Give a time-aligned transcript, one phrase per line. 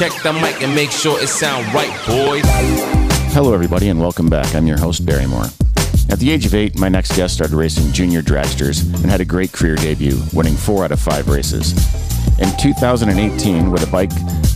[0.00, 2.40] Check the mic and make sure it sound right, boys.
[3.34, 4.54] Hello, everybody, and welcome back.
[4.54, 5.44] I'm your host, Barry Moore.
[6.08, 9.26] At the age of eight, my next guest started racing junior dragsters and had a
[9.26, 11.72] great career debut, winning four out of five races.
[12.38, 14.10] In 2018, with a bike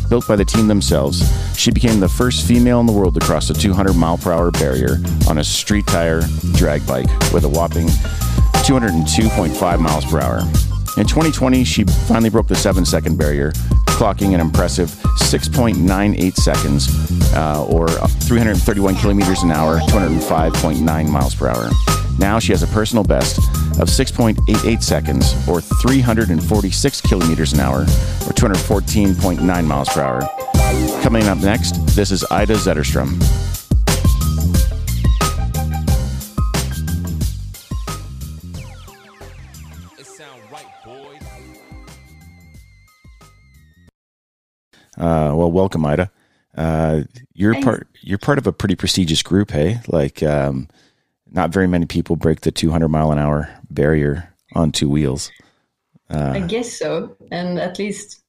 [0.08, 1.22] built by the team themselves,
[1.58, 4.50] she became the first female in the world to cross the 200 mile per hour
[4.50, 4.96] barrier
[5.28, 6.22] on a street tire
[6.54, 7.88] drag bike with a whopping
[8.64, 10.38] 202.5 miles per hour.
[10.96, 13.52] In 2020, she finally broke the seven second barrier,
[13.94, 16.88] clocking an impressive 6.98 seconds,
[17.34, 21.70] uh, or 331 kilometers an hour, 205.9 miles per hour.
[22.18, 23.38] Now she has a personal best
[23.78, 30.22] of 6.88 seconds, or 346 kilometers an hour, or 214.9 miles per hour.
[31.02, 33.43] Coming up next, this is Ida Zetterström.
[44.96, 46.10] Uh, well, welcome, Ida.
[46.56, 47.64] Uh, you're Thanks.
[47.64, 47.88] part.
[48.00, 49.80] You're part of a pretty prestigious group, hey?
[49.88, 50.68] Like, um,
[51.30, 55.32] not very many people break the 200 mile an hour barrier on two wheels.
[56.10, 57.16] I guess so.
[57.32, 58.20] And at least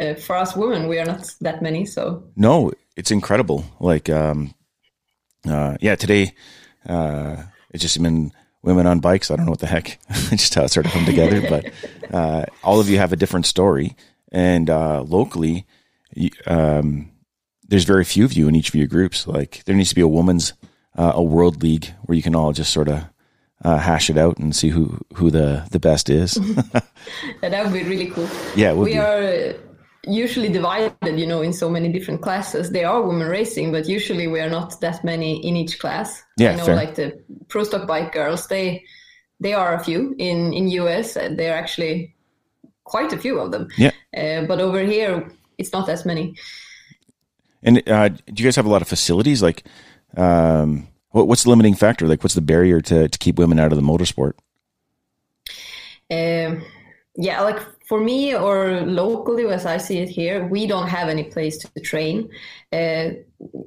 [0.00, 1.84] uh, for us women, we are not that many.
[1.84, 3.64] So No, it's incredible.
[3.78, 4.54] Like, um,
[5.46, 6.34] uh, yeah, today,
[6.88, 9.30] uh, it's just been women on bikes.
[9.30, 9.98] I don't know what the heck,
[10.30, 11.42] just how it started to come together.
[11.48, 13.96] But uh, all of you have a different story,
[14.32, 15.66] and uh, locally,
[16.46, 17.10] um,
[17.68, 19.26] there's very few of you in each of your groups.
[19.26, 20.52] Like, there needs to be a woman's
[20.96, 23.04] uh, a world league where you can all just sort of
[23.64, 26.34] uh, hash it out and see who who the the best is.
[27.40, 28.28] that would be really cool.
[28.56, 28.98] yeah, we be.
[28.98, 29.52] are uh,
[30.04, 32.70] usually divided, you know, in so many different classes.
[32.70, 36.22] There are women racing, but usually we are not that many in each class.
[36.36, 36.76] Yeah, you know, fair.
[36.76, 38.84] like the pro stock bike girls, they
[39.40, 41.14] they are a few in in US.
[41.14, 42.14] There are actually
[42.84, 43.68] quite a few of them.
[43.76, 43.92] Yeah.
[44.16, 46.34] Uh, but over here, it's not as many.
[47.62, 49.42] And uh, do you guys have a lot of facilities?
[49.42, 49.64] Like,
[50.16, 52.08] um, what, what's the limiting factor?
[52.08, 54.32] Like, what's the barrier to, to keep women out of the motorsport?
[56.10, 56.64] Um,
[57.16, 61.24] yeah, like for me or locally, as I see it here, we don't have any
[61.24, 62.30] place to train.
[62.72, 63.10] Uh,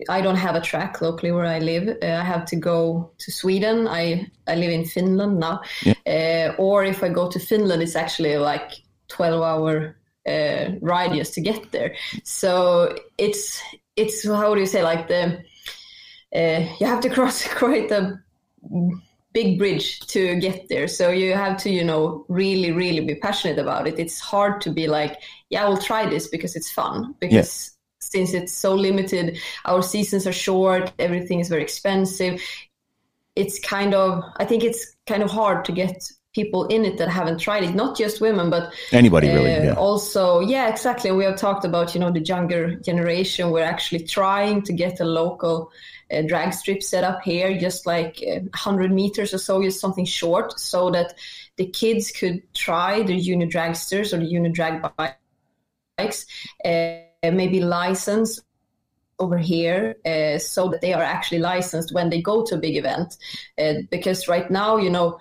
[0.09, 1.87] I don't have a track locally where I live.
[2.01, 3.87] Uh, I have to go to Sweden.
[3.87, 5.61] I I live in Finland now,
[6.07, 8.71] uh, or if I go to Finland, it's actually like
[9.07, 9.95] twelve hour
[10.27, 11.95] uh, ride just to get there.
[12.23, 13.61] So it's
[13.95, 15.43] it's how do you say like the
[16.35, 18.19] uh, you have to cross quite a
[19.33, 20.87] big bridge to get there.
[20.87, 23.99] So you have to, you know, really, really be passionate about it.
[23.99, 25.19] It's hard to be like,
[25.49, 27.15] yeah, we'll try this because it's fun.
[27.19, 32.41] Because since it's so limited, our seasons are short, everything is very expensive.
[33.35, 35.97] It's kind of, I think it's kind of hard to get
[36.33, 37.75] people in it that haven't tried it.
[37.75, 39.55] Not just women, but Anybody really?
[39.55, 39.73] uh, Yeah.
[39.73, 41.11] Also, yeah, exactly.
[41.11, 43.51] We have talked about, you know, the younger generation.
[43.51, 45.71] We're actually trying to get a local
[46.11, 50.05] uh, drag strip set up here, just like uh, 100 meters or so, just something
[50.05, 51.13] short, so that
[51.57, 54.83] the kids could try the junior dragsters or the junior drag
[55.97, 56.25] bikes,
[56.65, 58.41] uh, maybe license
[59.19, 62.75] over here uh, so that they are actually licensed when they go to a big
[62.75, 63.17] event.
[63.57, 65.19] Uh, because right now, you know,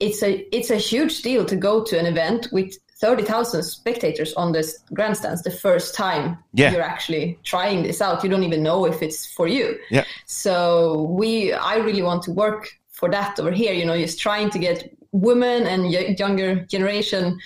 [0.00, 4.50] it's a it's a huge deal to go to an event with 30,000 spectators on
[4.52, 6.72] the grandstands the first time Yeah.
[6.72, 8.24] you're actually trying this out.
[8.24, 9.78] You don't even know if it's for you.
[9.88, 10.04] Yeah.
[10.26, 13.72] So we, I really want to work for that over here.
[13.72, 17.38] You know, just trying to get women and y- younger generation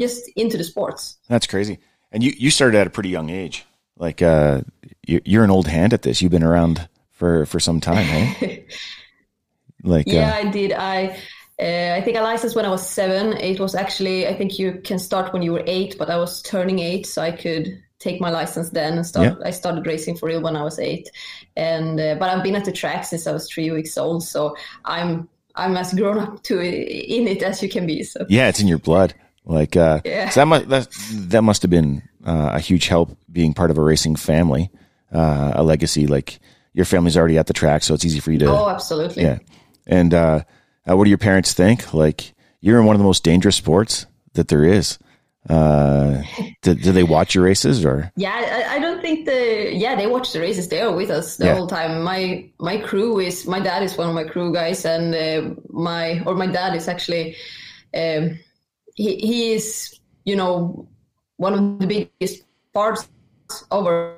[0.00, 1.18] just into the sports.
[1.28, 1.78] That's crazy.
[2.10, 3.66] And you, you started at a pretty young age.
[3.98, 4.62] Like, uh,
[5.06, 6.22] you, you're an old hand at this.
[6.22, 8.66] You've been around for, for some time, hey?
[9.82, 10.72] Like, Yeah, uh, I did.
[10.72, 11.18] I
[11.60, 13.32] uh, I think I licensed when I was seven.
[13.38, 16.42] It was actually I think you can start when you were eight, but I was
[16.42, 19.38] turning eight, so I could take my license then and start.
[19.44, 21.10] I started racing for real when I was eight,
[21.56, 24.56] and uh, but I've been at the track since I was three weeks old, so
[24.84, 28.02] I'm I'm as grown up to in it as you can be.
[28.02, 29.14] So yeah, it's in your blood.
[29.48, 30.28] Like, uh, Yeah.
[30.28, 30.88] so that must, that,
[31.30, 34.70] that must have been, uh, a huge help being part of a racing family,
[35.12, 36.08] uh, a legacy.
[36.08, 36.40] Like,
[36.74, 39.22] your family's already at the track, so it's easy for you to, oh, absolutely.
[39.22, 39.38] Yeah.
[39.86, 40.12] And
[40.88, 41.92] uh, what do your parents think?
[41.94, 44.98] Like, you're in one of the most dangerous sports that there is.
[45.48, 46.22] Uh,
[46.62, 48.10] do, do they watch your races or?
[48.16, 50.68] Yeah, I, I don't think the yeah they watch the races.
[50.68, 51.54] They are with us the Yeah.
[51.54, 52.02] whole time.
[52.02, 56.20] My my crew is my dad is one of my crew guys, and uh, my
[56.26, 57.36] or my dad is actually
[57.94, 58.36] um,
[58.96, 60.88] he he is you know
[61.36, 62.42] one of the biggest
[62.74, 63.06] parts
[63.70, 64.16] of our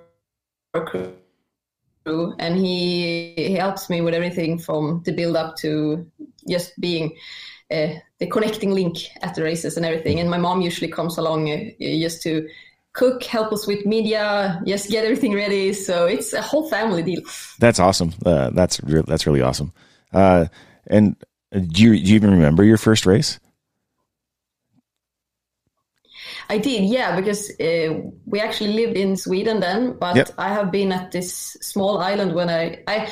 [0.86, 6.10] crew, and he he helps me with everything from the build up to
[6.46, 7.16] just being
[7.70, 7.88] uh,
[8.18, 10.20] the connecting link at the races and everything.
[10.20, 12.48] And my mom usually comes along uh, just to
[12.92, 15.72] cook, help us with media, just get everything ready.
[15.72, 17.22] So it's a whole family deal.
[17.58, 18.14] That's awesome.
[18.24, 19.72] Uh, that's re- that's really awesome.
[20.12, 20.46] Uh,
[20.86, 21.16] and
[21.52, 23.38] do you, do you even remember your first race?
[26.50, 30.30] I did, yeah, because uh, we actually lived in Sweden then, but Yep.
[30.38, 33.08] I have been at this small island when I I.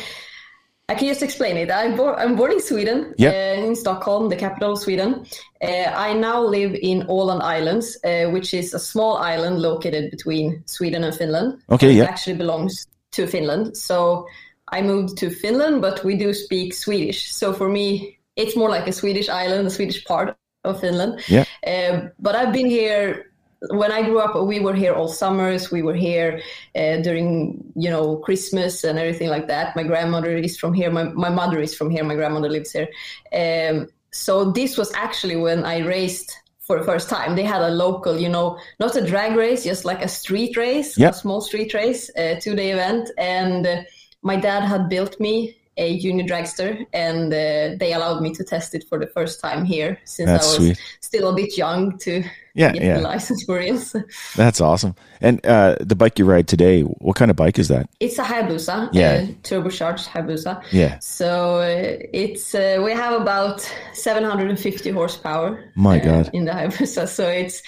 [0.89, 1.71] I can just explain it.
[1.71, 3.33] I'm, born, I'm born in Sweden, Yep.
[3.35, 5.27] uh, in Stockholm, the capital of Sweden.
[5.61, 5.67] Uh,
[5.97, 11.03] I now live in Åland Islands, uh, which is a small island located between Sweden
[11.03, 11.59] and Finland.
[11.71, 12.05] Okay, It yeah.
[12.05, 13.77] actually belongs to Finland.
[13.77, 14.27] So
[14.69, 17.33] I moved to Finland, but we do speak Swedish.
[17.33, 21.21] So for me, it's more like a Swedish island, a Swedish part of Finland.
[21.27, 21.45] Yeah.
[21.67, 23.33] Uh, but I've been here
[23.71, 24.35] when I grew up.
[24.47, 25.71] We were here all summers.
[25.71, 26.41] We were here
[26.75, 29.75] uh, during, you know, Christmas and everything like that.
[29.77, 30.91] My grandmother is from here.
[30.91, 32.05] My my mother is from here.
[32.05, 32.89] My grandmother lives here.
[33.33, 36.31] Um, so this was actually when I raced
[36.61, 37.37] for the first time.
[37.37, 40.99] They had a local, you know, not a drag race, just like a street race,
[40.99, 41.11] Yeah.
[41.11, 43.67] a small street race, a two-day event, and.
[43.67, 43.83] Uh,
[44.23, 48.75] my dad had built me a junior dragster and uh, they allowed me to test
[48.75, 50.81] it for the first time here since That's I was sweet.
[51.01, 52.25] still a bit young to
[52.55, 52.97] Yeah, get yeah.
[52.97, 53.93] the license for it.
[54.37, 54.95] That's awesome.
[55.21, 57.91] And uh, the bike you ride today, what kind of bike is that?
[58.01, 59.11] It's a Hayabusa, Yeah.
[59.13, 60.63] uh, turbocharged Hayabusa.
[60.73, 60.99] Yeah.
[61.01, 63.61] So uh, it's uh, we have about
[63.93, 65.73] 750 horsepower.
[65.75, 66.31] My uh, God.
[66.33, 67.07] in the Hayabusa.
[67.17, 67.63] So it's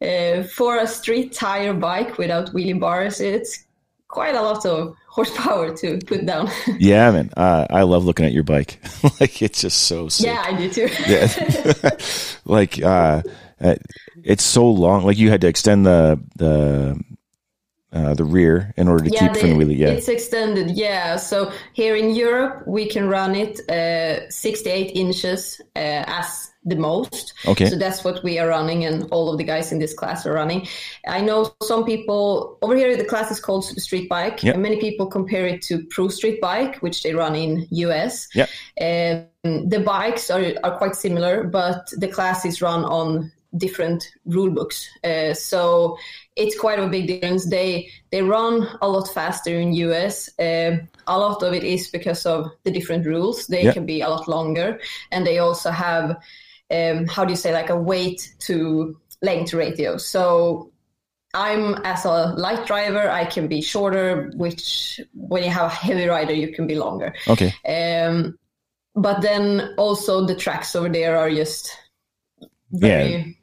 [0.00, 3.20] uh, for a street tire bike without wheelie bars.
[3.20, 3.65] It's
[4.08, 6.48] quite a lot of horsepower to put down.
[6.78, 7.30] Yeah, man.
[7.36, 8.80] Uh, I love looking at your bike.
[9.20, 10.26] like it's just so sick.
[10.26, 10.88] yeah, I do too.
[11.06, 11.90] Yeah.
[12.44, 13.22] like uh,
[14.22, 15.04] it's so long.
[15.04, 17.00] Like you had to extend the the
[17.92, 19.78] uh, the rear in order to keep they- from the wheelie.
[19.78, 19.88] Yeah.
[19.88, 20.70] it's extended.
[20.76, 26.76] Yeah, so here in Europe we can run it uh, 68 inches uh, as the
[26.76, 27.32] most.
[27.46, 27.66] Okay.
[27.70, 30.32] So that's what we are running, and all of the guys in this class are
[30.32, 30.66] running.
[31.06, 32.96] I know some people over here.
[32.96, 34.54] The class is called Street Bike, Yep.
[34.54, 38.28] and many people compare it to Pro Street Bike, which they run in US.
[38.34, 38.46] Yeah.
[38.80, 44.50] Um, the bikes are, are quite similar, but the class is run on different rule
[44.50, 44.86] books.
[45.04, 45.96] Uh, so
[46.34, 47.48] it's quite a big difference.
[47.48, 50.28] They they run a lot faster in US.
[50.38, 53.46] Uh, a lot of it is because of the different rules.
[53.46, 53.72] They Yeah.
[53.72, 54.78] can be a lot longer,
[55.12, 56.16] and they also have
[56.70, 59.96] um, how do you say like a weight to length ratio.
[59.96, 60.72] So
[61.34, 66.06] I'm as a light driver, I can be shorter, which when you have a heavy
[66.06, 67.14] rider, you can be longer.
[67.28, 67.54] okay.
[67.66, 68.38] Um,
[68.94, 71.70] but then also the tracks over there are just
[72.72, 73.38] very,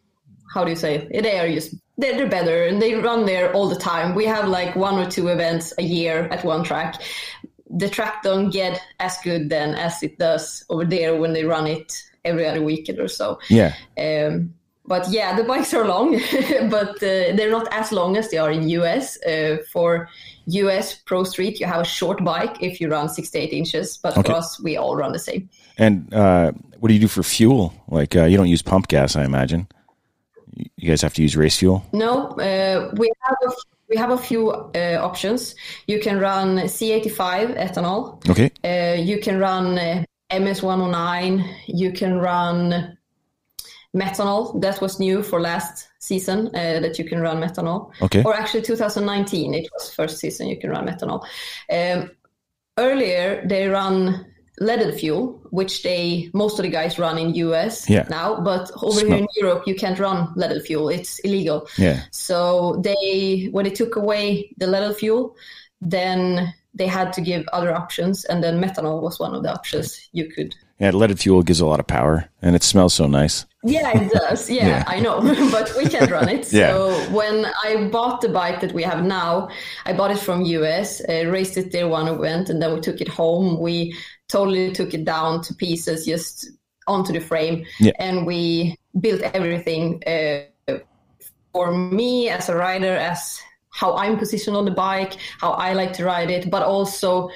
[0.51, 1.07] how do you say?
[1.11, 1.21] it?
[1.21, 4.15] They are just they're, they're better and they run there all the time.
[4.15, 6.99] We have like one or two events a year at one track.
[7.69, 11.67] The track don't get as good then as it does over there when they run
[11.67, 11.93] it
[12.25, 13.39] every other weekend or so.
[13.49, 13.73] Yeah.
[13.97, 14.53] Um,
[14.85, 16.11] but yeah, the bikes are long,
[16.69, 19.17] but uh, they're not as long as they are in US.
[19.23, 20.09] Uh, for
[20.45, 24.31] US Pro Street, you have a short bike if you run 68 inches, but Okay.
[24.31, 25.49] for us, we all run the same.
[25.77, 27.73] And uh, what do you do for fuel?
[27.87, 29.67] Like uh, you don't use pump gas, I imagine.
[30.55, 31.83] You guys have to use race fuel.
[31.93, 33.51] No, uh, we have a,
[33.89, 35.55] we have a few uh, options.
[35.87, 38.29] You can run C85 ethanol.
[38.29, 38.51] Okay.
[38.63, 40.03] Uh, you can run uh,
[40.39, 41.55] MS109.
[41.67, 42.97] You can run
[43.95, 44.59] methanol.
[44.61, 47.91] That was new for last season uh, that you can run methanol.
[48.01, 48.23] Okay.
[48.23, 51.23] Or actually 2019, it was first season you can run methanol.
[51.71, 52.11] Um,
[52.77, 54.25] earlier they run
[54.59, 58.05] leaded fuel, which they most of the guys run in US Yeah.
[58.09, 59.07] now, but over Smart.
[59.07, 60.89] here in Europe you can't run leaded fuel.
[60.89, 61.67] It's illegal.
[61.77, 62.01] Yeah.
[62.11, 65.35] So they when they took away the leaded fuel,
[65.81, 70.09] then they had to give other options, and then methanol was one of the options
[70.11, 70.55] you could.
[70.79, 70.91] Yeah.
[70.91, 73.45] Leaded fuel gives a lot of power, and it smells so nice.
[73.63, 74.49] Yeah, it does.
[74.57, 74.83] Yeah, Yeah.
[74.87, 76.51] I know, but we can't run it.
[76.53, 76.71] Yeah.
[76.71, 79.49] So when I bought the bike that we have now,
[79.85, 82.99] I bought it from US, uh, raced it there one event, and then we took
[83.01, 83.59] it home.
[83.59, 83.95] We
[84.29, 86.49] totally took it down to pieces, just
[86.87, 87.93] onto the frame, Yeah.
[87.99, 90.41] and we built everything uh,
[91.53, 93.39] for me as a rider, as
[93.73, 97.29] how I'm positioned on the bike, how I like to ride it, but also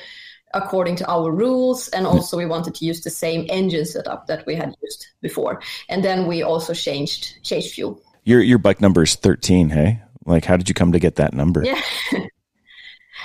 [0.53, 1.89] according to our rules.
[1.89, 5.61] And also, we wanted to use the same engine setup that we had used before.
[5.89, 8.01] And then we also changed changed fuel.
[8.23, 9.69] Your your bike number is thirteen.
[9.69, 11.63] Hey, like how did you come to get that number?
[11.63, 11.81] Yeah.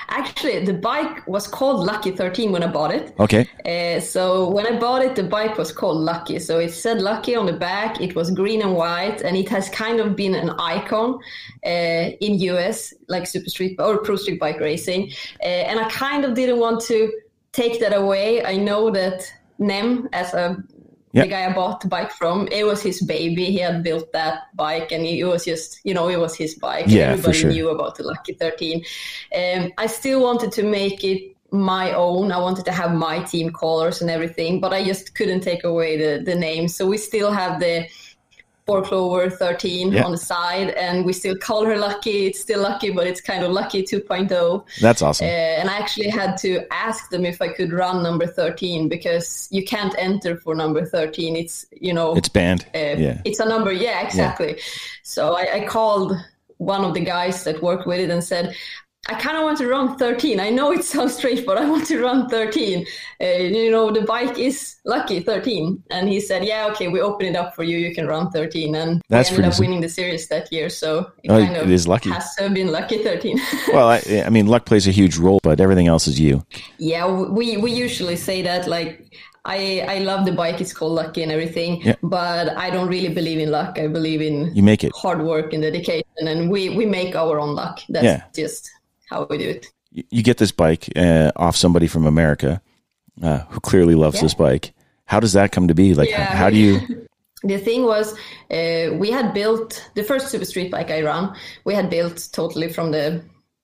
[0.08, 3.14] Actually, the bike was called Lucky 13 when I bought it.
[3.18, 3.48] Okay.
[3.64, 6.38] Uh, so when I bought it, the bike was called Lucky.
[6.38, 8.00] So it said Lucky on the back.
[8.00, 11.18] It was green and white, and it has kind of been an icon
[11.64, 11.68] uh,
[12.20, 15.12] in US, like Super Street or Pro Street Bike racing.
[15.42, 17.12] Uh, and I kind of didn't want to
[17.52, 18.44] take that away.
[18.44, 20.62] I know that Nem, as a
[21.12, 23.46] The guy I bought the bike from, it was his baby.
[23.46, 26.86] He had built that bike, and it was just, you know, it was his bike.
[26.88, 27.50] Yeah, Everybody sure.
[27.50, 28.84] knew about the Lucky 13.
[29.36, 32.32] Um, I still wanted to make it my own.
[32.32, 35.98] I wanted to have my team colors and everything, but I just couldn't take away
[35.98, 36.66] the, the name.
[36.66, 37.86] So we still have the
[38.66, 40.04] Clover 13 Yeah.
[40.04, 42.26] on the side, and we still call her Lucky.
[42.26, 44.64] It's still Lucky, but it's kind of Lucky 2.0.
[44.80, 45.26] That's awesome.
[45.26, 49.48] Uh, and I actually had to ask them if I could run number 13 because
[49.50, 51.36] you can't enter for number 13.
[51.36, 52.66] It's, you know, it's banned.
[52.74, 53.20] uh, yeah.
[53.24, 53.72] it's a number.
[53.72, 54.58] Yeah, exactly.
[55.02, 56.16] So I, I called
[56.58, 58.54] one of the guys that worked with it and said,
[59.08, 60.38] I kind of want to run 13.
[60.38, 62.86] I know it sounds strange, but I want to run 13.
[63.20, 65.82] Uh, you know, the bike is lucky 13.
[65.90, 67.78] And he said, Yeah, okay, we open it up for you.
[67.78, 68.76] You can run 13.
[68.76, 69.60] And That's we ended up sick.
[69.62, 70.68] winning the series that year.
[70.68, 72.10] So it Oh, kind of it is lucky.
[72.10, 73.40] has to have been lucky 13.
[73.72, 76.44] Well, I, I mean, luck plays a huge role, but everything else is you.
[76.78, 79.12] Yeah, we we usually say that like
[79.44, 80.60] I I love the bike.
[80.60, 81.96] It's called lucky and everything, Yeah.
[82.02, 83.78] but I don't really believe in luck.
[83.80, 84.92] I believe in You make it.
[84.94, 87.80] hard work and dedication, and we we make our own luck.
[87.88, 88.22] That's Yeah.
[88.34, 88.70] just
[89.12, 89.66] how we do it.
[89.90, 92.60] You- get this bike uh, off somebody from America
[93.22, 94.72] uh, who clearly loves this bike.
[95.04, 95.94] How does that come to be?
[95.94, 96.24] Like, Yeah.
[96.24, 96.80] how, how do you?
[97.44, 98.12] The thing was,
[98.52, 101.34] uh, we had built the first super street bike I ran.
[101.64, 103.20] We had built totally from the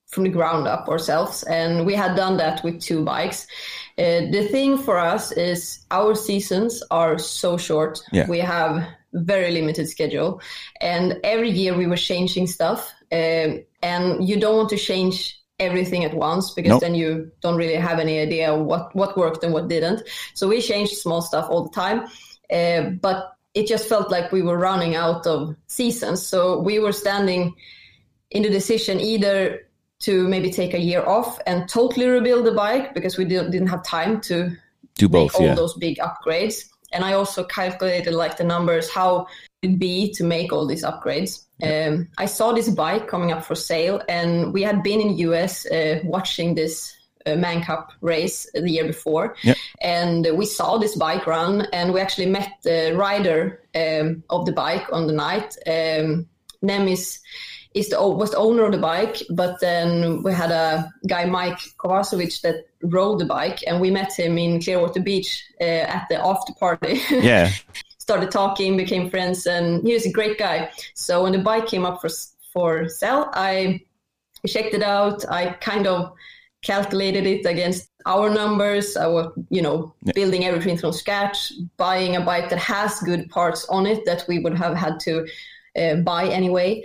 [0.09, 3.47] from the ground up ourselves, and we had done that with two bikes.
[3.97, 8.01] Uh, the thing for us is our seasons are so short.
[8.11, 8.27] Yeah.
[8.29, 10.41] We have very limited schedule,
[10.81, 12.93] and every year we were changing stuff.
[13.13, 16.81] Um, and you don't want to change everything at once because Nope.
[16.81, 20.03] then you don't really have any idea what what worked and what didn't.
[20.35, 22.07] So we changed small stuff all the time,
[22.53, 26.25] uh, but it just felt like we were running out of seasons.
[26.25, 27.55] So we were standing
[28.31, 29.69] in the decision either
[30.01, 33.69] to maybe take a year off and totally rebuild the bike because we didn't, didn't
[33.69, 34.57] have time to
[34.95, 35.55] Do make both, all yeah.
[35.55, 36.65] those big upgrades.
[36.93, 39.27] And I also calculated like the numbers, how
[39.63, 41.45] be to make all these upgrades.
[41.63, 45.67] Um, I saw this bike coming up for sale, and we had been in US
[45.67, 46.95] uh, watching this
[47.27, 49.57] uh, Man Cup race the year before, Yep.
[49.83, 54.53] and we saw this bike run, and we actually met the rider um, of the
[54.53, 55.57] bike on the night.
[55.67, 56.27] Um,
[56.63, 57.19] Nem is
[57.75, 61.59] is the was the owner of the bike, but then we had a guy Mike
[61.79, 66.17] Kovacevic that rode the bike, and we met him in Clearwater Beach uh, at the
[66.25, 67.01] after party.
[67.11, 67.51] Yeah.
[68.09, 70.71] Started talking, became friends, and he was a great guy.
[70.95, 72.09] So when the bike came up for
[72.55, 73.81] for sale, I
[74.47, 75.31] checked it out.
[75.31, 76.15] I kind of
[76.63, 78.97] calculated it against our numbers.
[78.97, 83.67] I was, you know, building everything from scratch, buying a bike that has good parts
[83.69, 85.29] on it that we would have had to
[85.77, 86.83] uh, buy anyway.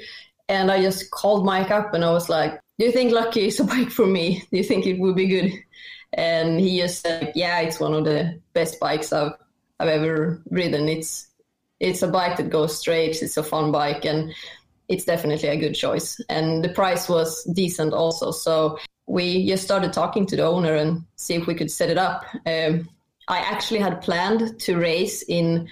[0.49, 3.61] And I just called Mike up and I was like, "Do you think Lucky is
[3.61, 4.43] a bike for me?
[4.51, 5.53] Do you think it would be good?"
[6.11, 9.31] And he just said, "Yeah, it's one of the best bikes I've
[9.79, 10.87] I've ever ridden.
[10.87, 11.27] It's
[11.79, 13.21] it's a bike that goes straight.
[13.21, 14.33] It's a fun bike, and
[14.87, 16.19] it's definitely a good choice.
[16.29, 18.31] And the price was decent also.
[18.31, 18.77] So
[19.07, 22.23] we just started talking to the owner and see if we could set it up.
[22.45, 22.89] Um,
[23.27, 25.67] I actually had planned to race in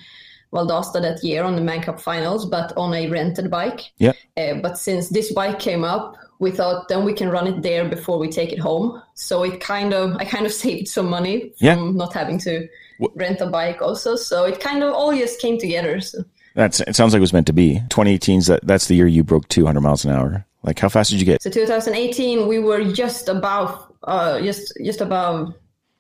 [0.53, 3.91] Valdosta that year on the Man Cup finals, but on a rented bike.
[3.98, 4.13] Yeah.
[4.36, 7.88] Uh, but since this bike came up, we thought then we can run it there
[7.88, 9.01] before we take it home.
[9.13, 11.75] So it kind of, I kind of saved some money from Yeah.
[11.91, 12.67] not having to
[13.15, 14.15] rent a bike also.
[14.15, 16.00] So it kind of all just came together.
[16.01, 16.24] So.
[16.55, 16.79] That's.
[16.81, 17.81] It sounds like it was meant to be.
[17.89, 18.65] 2018's that.
[18.65, 20.46] That's the year you broke 200 miles an hour.
[20.63, 21.41] Like, how fast did you get?
[21.41, 25.53] So 2018, we were just above, uh, just just above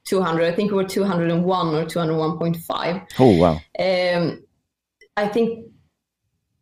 [0.05, 0.45] 200.
[0.45, 3.07] I think we were 201 or 201.5.
[3.19, 3.59] Oh wow.
[3.79, 4.43] Um,
[5.17, 5.65] I think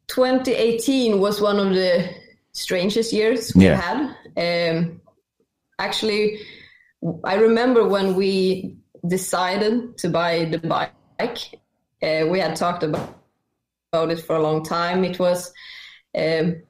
[0.07, 2.09] 2018 was one of the
[2.51, 3.75] strangest years we Yeah.
[3.75, 4.15] had.
[4.75, 5.01] Um,
[5.77, 6.39] actually,
[7.23, 8.75] I remember when we
[9.07, 10.93] decided to buy the bike.
[12.01, 13.15] Uh, we had talked about
[13.91, 15.03] about it for a long time.
[15.03, 15.51] It was.
[16.17, 16.61] Um,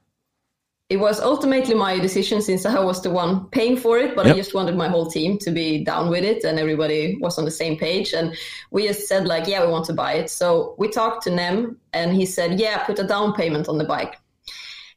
[0.89, 4.33] it was ultimately my decision since I was the one paying for it, but Yep.
[4.33, 7.45] I just wanted my whole team to be down with it and everybody was on
[7.45, 8.11] the same page.
[8.11, 8.35] And
[8.71, 10.31] we just said like, yeah, we want to buy it.
[10.31, 13.85] So we talked to Nem and he said, yeah, put a down payment on the
[13.85, 14.17] bike.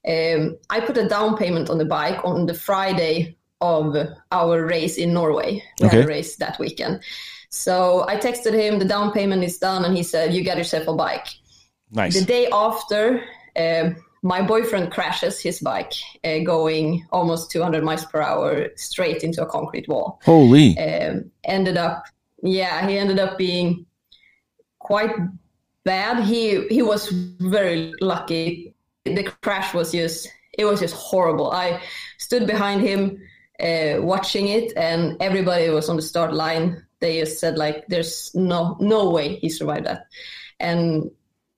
[0.08, 3.96] Um, I put a down payment on the bike on the Friday of
[4.30, 5.62] our race in Norway.
[5.80, 7.02] We had a race that weekend.
[7.48, 9.84] So I texted him, the down payment is done.
[9.84, 11.28] And he said, you got yourself a bike.
[11.90, 12.18] Nice.
[12.18, 13.24] The day after,
[13.56, 19.42] um my boyfriend crashes his bike uh, going almost 200 miles per hour straight into
[19.42, 20.20] a concrete wall.
[20.24, 20.78] Holy.
[20.78, 22.04] Um, ended up,
[22.40, 23.84] yeah, he ended up being
[24.78, 25.10] quite
[25.84, 26.24] bad.
[26.24, 28.74] He he was very lucky.
[29.04, 31.50] The crash was just it was just horrible.
[31.50, 31.80] I
[32.18, 33.20] stood behind him
[33.62, 36.84] uh, watching it, and everybody was on the start line.
[37.00, 40.06] They just said like, "There's no no way he survived that."
[40.62, 41.10] and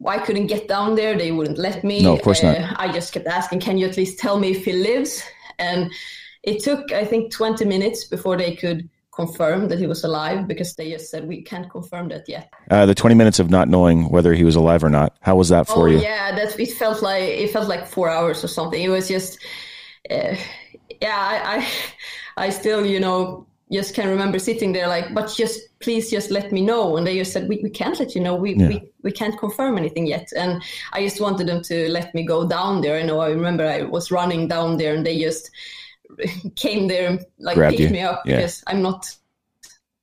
[0.05, 1.17] I couldn't get down there.
[1.17, 2.03] They wouldn't let me.
[2.03, 2.57] No, of course not.
[2.77, 5.23] I just kept asking, "Can you at least tell me if he lives?"
[5.59, 5.93] And
[6.43, 10.75] it took, I think, 20 minutes before they could confirm that he was alive because
[10.75, 12.53] they just said we can't confirm that yet.
[12.69, 15.17] Uh, the 20 minutes of not knowing whether he was alive or not.
[15.21, 15.99] How was that for oh, you?
[15.99, 18.83] Yeah, that it felt like it felt like four hours or something.
[18.83, 19.39] It was just,
[20.11, 20.35] uh,
[21.05, 25.59] yeah, I, I, I still, you know, just can remember sitting there like, but just
[25.85, 26.97] please just let me know.
[26.97, 28.35] And they just said, we, we can't let you know.
[28.45, 28.69] We, Yeah.
[28.69, 30.27] we, we can't confirm anything yet.
[30.43, 30.63] And
[30.97, 32.97] I just wanted them to let me go down there.
[32.99, 35.51] I know I remember I was running down there and they just
[36.57, 37.97] came there and like Grabbed picked you.
[37.97, 38.37] me up Yeah.
[38.37, 39.01] because I'm not,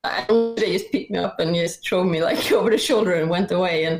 [0.04, 3.14] I don't, they just picked me up and just threw me like over the shoulder
[3.14, 3.84] and went away.
[3.84, 3.96] And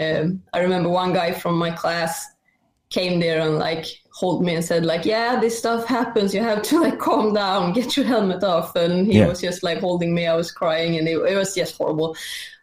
[0.00, 2.26] um, I remember one guy from my class
[2.90, 3.86] came there and like
[4.20, 7.72] hold me and said like yeah this stuff happens you have to like calm down
[7.72, 9.26] get your helmet off and he Yeah.
[9.26, 12.16] was just like holding me i was crying and it, it was just horrible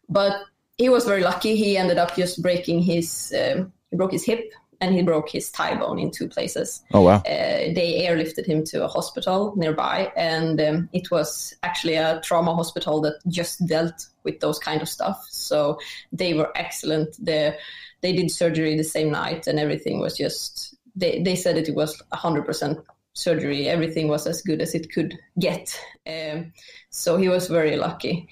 [0.07, 0.33] but
[0.77, 4.49] he was very lucky he ended up just breaking his um, he broke his hip
[4.79, 7.17] and he broke his thigh bone in two places Oh, wow.
[7.17, 7.21] uh,
[7.77, 12.99] they airlifted him to a hospital nearby, and um, it was actually a trauma hospital
[13.01, 15.23] that just dealt with those kind of stuff.
[15.29, 15.77] So
[16.11, 17.15] they were excellent.
[17.23, 17.55] They
[18.01, 20.70] they did surgery the same night, and everything was just.
[20.95, 22.79] They they said that it was hundred percent
[23.13, 23.67] surgery.
[23.67, 25.77] Everything was as good as it could get.
[26.07, 26.53] Um,
[26.89, 28.27] so he was very lucky.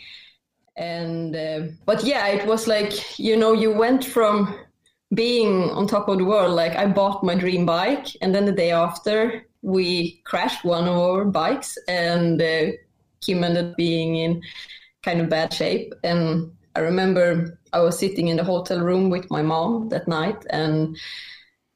[0.75, 4.55] And um but yeah, it was like you know you went from
[5.13, 8.51] being on top of the world, like I bought my dream bike, and then the
[8.51, 12.71] day after we crashed one of our bikes, and uh,
[13.21, 14.41] Kim ended up being in
[15.03, 15.93] kind of bad shape.
[16.03, 20.45] And I remember I was sitting in the hotel room with my mom that night,
[20.51, 20.95] and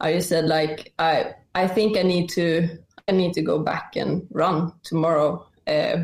[0.03, 2.69] I just said like I I think I need to
[3.07, 6.03] I need to go back and run tomorrow uh,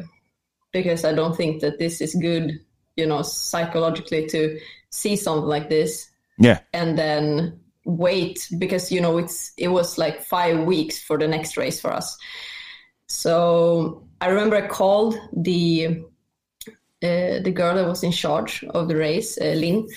[0.72, 2.60] because I don't think that this is good,
[2.96, 6.60] you know, psychologically to see something like this Yeah.
[6.74, 11.58] and then wait because you know it's it was like five weeks for the next
[11.58, 12.18] race for us
[13.08, 16.04] so i remember i called the
[17.02, 19.88] uh, the girl that was in charge of the race uh, lynn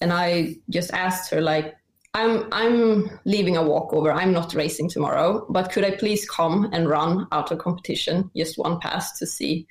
[0.00, 1.74] and i just asked her like
[2.14, 4.10] i'm i'm leaving a walkover.
[4.12, 8.58] I'm not racing tomorrow but could i please come and run out of competition just
[8.58, 9.66] one pass to see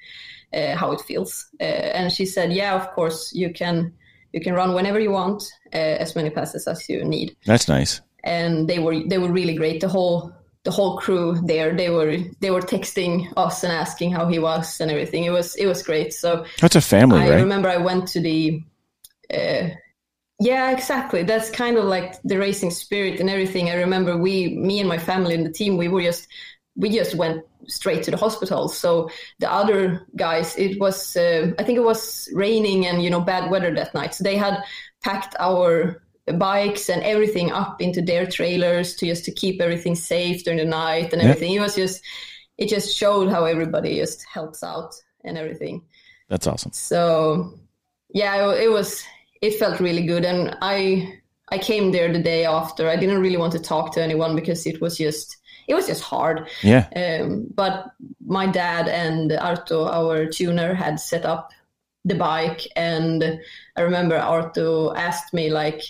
[0.53, 1.47] uh, how it feels?
[1.61, 1.63] Uh,
[1.97, 3.93] and she said yeah of course you can
[4.33, 7.35] you can run whenever you want uh, as many passes as you need.
[7.45, 8.01] That's nice.
[8.23, 9.81] and they were they were really great.
[9.81, 10.31] The whole
[10.63, 14.79] the whole crew there they were they were texting us and asking how he was
[14.81, 15.23] and everything.
[15.23, 16.13] It was it was great.
[16.13, 17.41] So That's a family, i right?
[17.41, 18.61] remember i went to the
[19.33, 19.69] uh,
[20.39, 21.23] yeah exactly.
[21.23, 23.69] That's kind of like the racing spirit and everything.
[23.69, 26.27] I remember we me and my family and the team we were just
[26.75, 28.69] we just went straight to the hospital.
[28.69, 33.21] So the other guys it was uh, i think it was raining and you know
[33.21, 34.13] bad weather that night.
[34.15, 34.63] So they had
[35.03, 36.01] packed our
[36.37, 40.65] bikes and everything up into their trailers to just to keep everything safe during the
[40.65, 41.53] night and everything.
[41.53, 42.01] It was just
[42.57, 45.83] it just showed how everybody just helps out and everything.
[46.29, 46.71] That's awesome.
[46.71, 47.55] so
[48.13, 49.03] yeah it, it was
[49.41, 51.13] it felt really good and i
[51.49, 54.65] i came there the day after i didn't really want to talk to anyone because
[54.65, 56.87] it was just it was just hard Yeah.
[56.95, 57.91] um, but
[58.25, 61.51] my dad and arto our tuner had set up
[62.05, 63.39] the bike and
[63.77, 65.81] i remember arto asked me like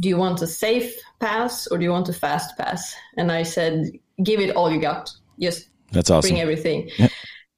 [0.00, 3.42] do you want a safe pass or do you want a fast pass and i
[3.42, 3.90] said
[4.22, 5.10] give it all you got
[5.40, 6.30] just That's awesome.
[6.30, 6.90] bring everything.
[6.98, 7.08] Yeah.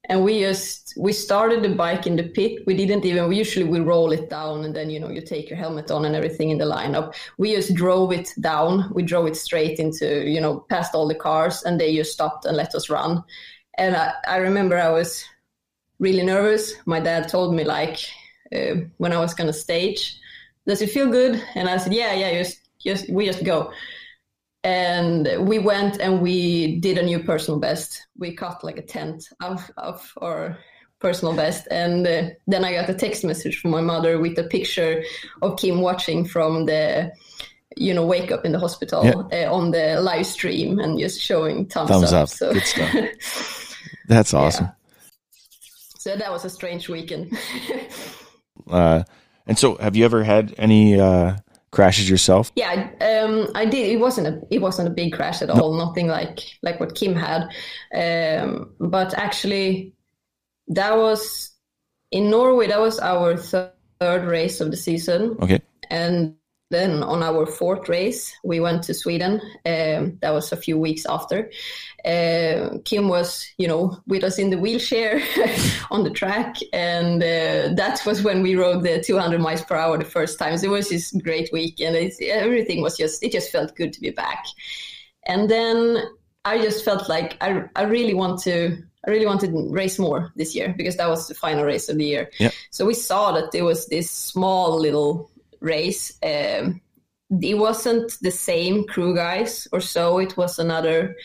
[0.09, 2.63] And we just we started the bike in the pit.
[2.65, 3.29] We didn't even.
[3.29, 6.03] We usually we roll it down, and then you know you take your helmet on
[6.03, 7.13] and everything in the lineup.
[7.37, 8.91] We just drove it down.
[8.93, 12.45] We drove it straight into you know past all the cars, and they just stopped
[12.45, 13.23] and let us run.
[13.77, 15.23] And I, I remember I was
[15.99, 16.73] really nervous.
[16.85, 17.99] My dad told me like
[18.53, 20.17] uh, when I was gonna stage,
[20.65, 21.41] does it feel good?
[21.53, 23.71] And I said, yeah, yeah, just just we just go
[24.63, 28.05] and we went and we did a new personal best.
[28.17, 30.57] We cut like a tenth of, of our
[30.99, 31.67] personal best.
[31.71, 35.03] And uh, then I got a text message from my mother with a picture
[35.41, 37.11] of Kim watching from the,
[37.77, 41.65] you know, wake up in the hospital uh, on the live stream and just showing
[41.67, 42.23] thumbs, Thumbs up.
[42.23, 42.29] up.
[42.29, 43.77] So, Good stuff.
[44.07, 44.69] That's awesome.
[45.99, 47.37] so that was a strange weekend.
[48.69, 49.03] Uh,
[49.47, 51.35] and so, have you ever had any uh,
[51.71, 52.51] crashes yourself?
[52.55, 53.89] Yeah, um, I did.
[53.91, 55.73] It wasn't a it wasn't a big crash at all.
[55.73, 57.49] Nothing like like what Kim had.
[57.93, 59.93] Um, but actually,
[60.67, 61.51] that was
[62.11, 62.67] in Norway.
[62.67, 65.61] That was our third race of the season, Okay.
[65.89, 66.35] and
[66.69, 69.41] then on our fourth race, we went to Sweden.
[69.65, 71.51] Um, that was a few weeks after.
[72.05, 75.21] Uh, Kim was, you know, with us in the wheelchair
[75.91, 79.97] on the track, and uh, that was when we rode the 200 miles per hour
[79.97, 80.57] the first time.
[80.57, 84.01] So it was this great week, and everything was just it just felt good to
[84.01, 84.45] be back.
[85.25, 86.03] And then
[86.45, 88.77] I just felt like I I really want to
[89.07, 91.97] I really wanted to race more this year because that was the final race of
[91.97, 92.29] the year.
[92.37, 92.51] Yeah.
[92.69, 96.17] So we saw that there was this small little race.
[96.23, 96.81] Um,
[97.41, 100.17] it wasn't the same crew guys or so.
[100.17, 101.15] It was another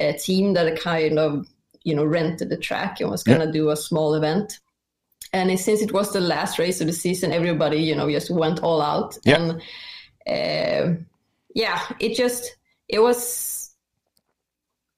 [0.00, 1.46] uh, team that kind of
[1.82, 3.52] you know rented the track and was going to yeah.
[3.52, 4.58] do a small event.
[5.32, 8.30] And it, since it was the last race of the season, everybody you know just
[8.30, 9.18] went all out.
[9.24, 9.36] Yeah.
[9.36, 11.00] And uh,
[11.54, 12.56] yeah, it just
[12.88, 13.56] it was.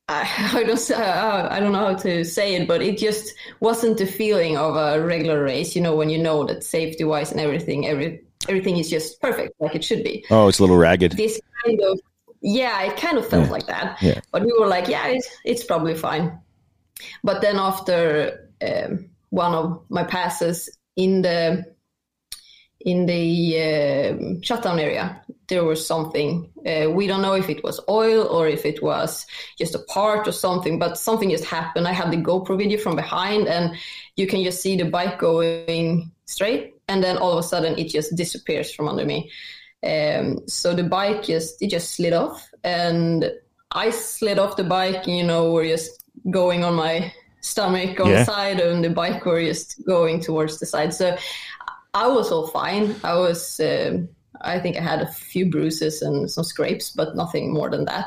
[0.08, 4.06] I, I don't I don't know how to say it, but it just wasn't the
[4.06, 5.74] feeling of a regular race.
[5.74, 9.54] You know, when you know that safety wise and everything, every everything is just perfect
[9.60, 10.24] like it should be.
[10.30, 11.12] Oh, it's a little ragged.
[11.12, 12.00] This kind of
[12.42, 13.52] yeah, it kind of felt Yeah.
[13.52, 14.00] like that.
[14.02, 14.20] Yeah.
[14.32, 16.38] But we were like, yeah, it's, it's probably fine.
[17.22, 21.64] But then after um, one of my passes in the
[22.80, 26.50] in the um shutdown area, there was something.
[26.66, 29.26] Uh, we don't know if it was oil or if it was
[29.58, 31.86] just a part or something, but something just happened.
[31.86, 33.76] I had the GoPro video from behind, and
[34.16, 37.88] you can just see the bike going straight, and then all of a sudden it
[37.88, 39.30] just disappears from under me.
[39.82, 43.30] Um, so the bike just it just slid off, and
[43.70, 45.06] I slid off the bike.
[45.06, 48.18] You know, we're just going on my stomach on Yeah.
[48.18, 50.92] the side, and the bike were just going towards the side.
[50.92, 51.16] So
[51.94, 52.94] I was all fine.
[53.02, 53.60] I was.
[53.60, 54.08] Um,
[54.42, 58.06] I think I had a few bruises and some scrapes, but nothing more than that.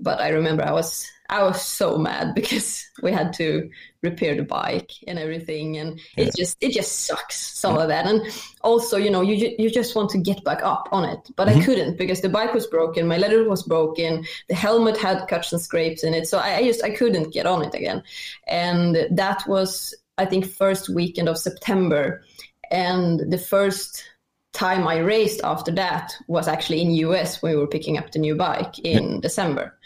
[0.00, 3.70] But I remember I was I was so mad because we had to
[4.02, 8.06] repair the bike and everything, and it just it just sucks some of that.
[8.06, 8.22] And
[8.62, 11.52] also, you know, you you just want to get back up on it, but I
[11.52, 11.62] mm-hmm.
[11.62, 15.60] couldn't because the bike was broken, my leather was broken, the helmet had cuts and
[15.60, 18.02] scrapes in it, so I, I just I couldn't get on it again.
[18.46, 22.22] And that was I think first weekend of September,
[22.70, 24.04] and the first
[24.52, 28.20] time I raced after that was actually in US when we were picking up the
[28.20, 29.76] new bike in December.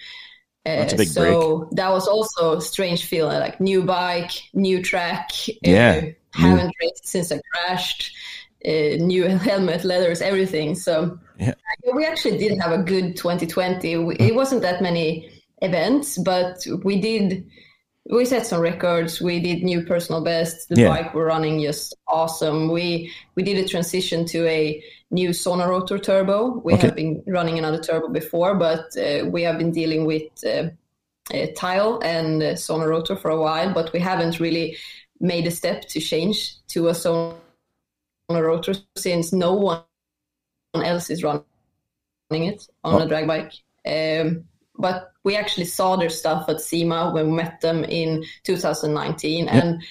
[0.68, 4.82] Uh, That's a big so that was also a strange feeling, like new bike, new
[4.82, 5.30] track.
[5.62, 6.02] Yeah.
[6.34, 8.12] Uh, haven't raced since I crashed.
[8.66, 10.74] Uh, new helmet, leathers, everything.
[10.74, 11.54] So Yeah.
[11.84, 13.96] yeah, we actually did have a good 2020.
[13.96, 15.30] We, it wasn't that many
[15.62, 17.48] events, but we did.
[18.10, 19.20] We set some records.
[19.20, 20.66] We did new personal bests.
[20.66, 20.88] The Yeah.
[20.88, 22.70] bike were running just awesome.
[22.70, 26.60] We we did a transition to a new Xona Rotor turbo.
[26.64, 26.86] We Okay.
[26.86, 30.70] have been running another turbo before, but uh, we have been dealing with uh,
[31.34, 34.76] uh, TiAL and uh, Xona Rotor for a while, but we haven't really
[35.20, 37.34] made a step to change to a Xona
[38.30, 39.82] Rotor since no one
[40.74, 41.44] else is running
[42.30, 43.04] it on Oh.
[43.04, 43.52] a drag bike.
[43.86, 44.44] Um,
[44.78, 49.82] but we actually saw their stuff at SEMA when we met them in 2019, and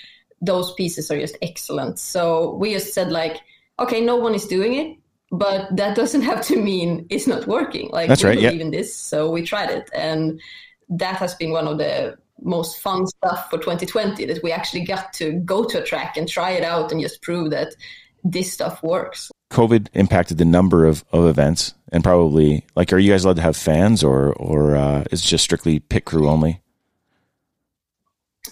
[0.41, 1.99] those pieces are just excellent.
[1.99, 3.41] So we just said like,
[3.77, 4.97] okay, no one is doing it,
[5.29, 7.91] but that doesn't have to mean it's not working.
[7.91, 10.41] Like That's we right, believe in this, so we tried it, and
[10.89, 15.13] that has been one of the most fun stuff for 2020 that we actually got
[15.13, 17.75] to go to a track and try it out and just prove that
[18.23, 19.29] this stuff works.
[19.49, 23.41] COVID impacted the number of, of events and probably like are you guys allowed to
[23.41, 26.61] have fans or or uh, is it just strictly pit crew only?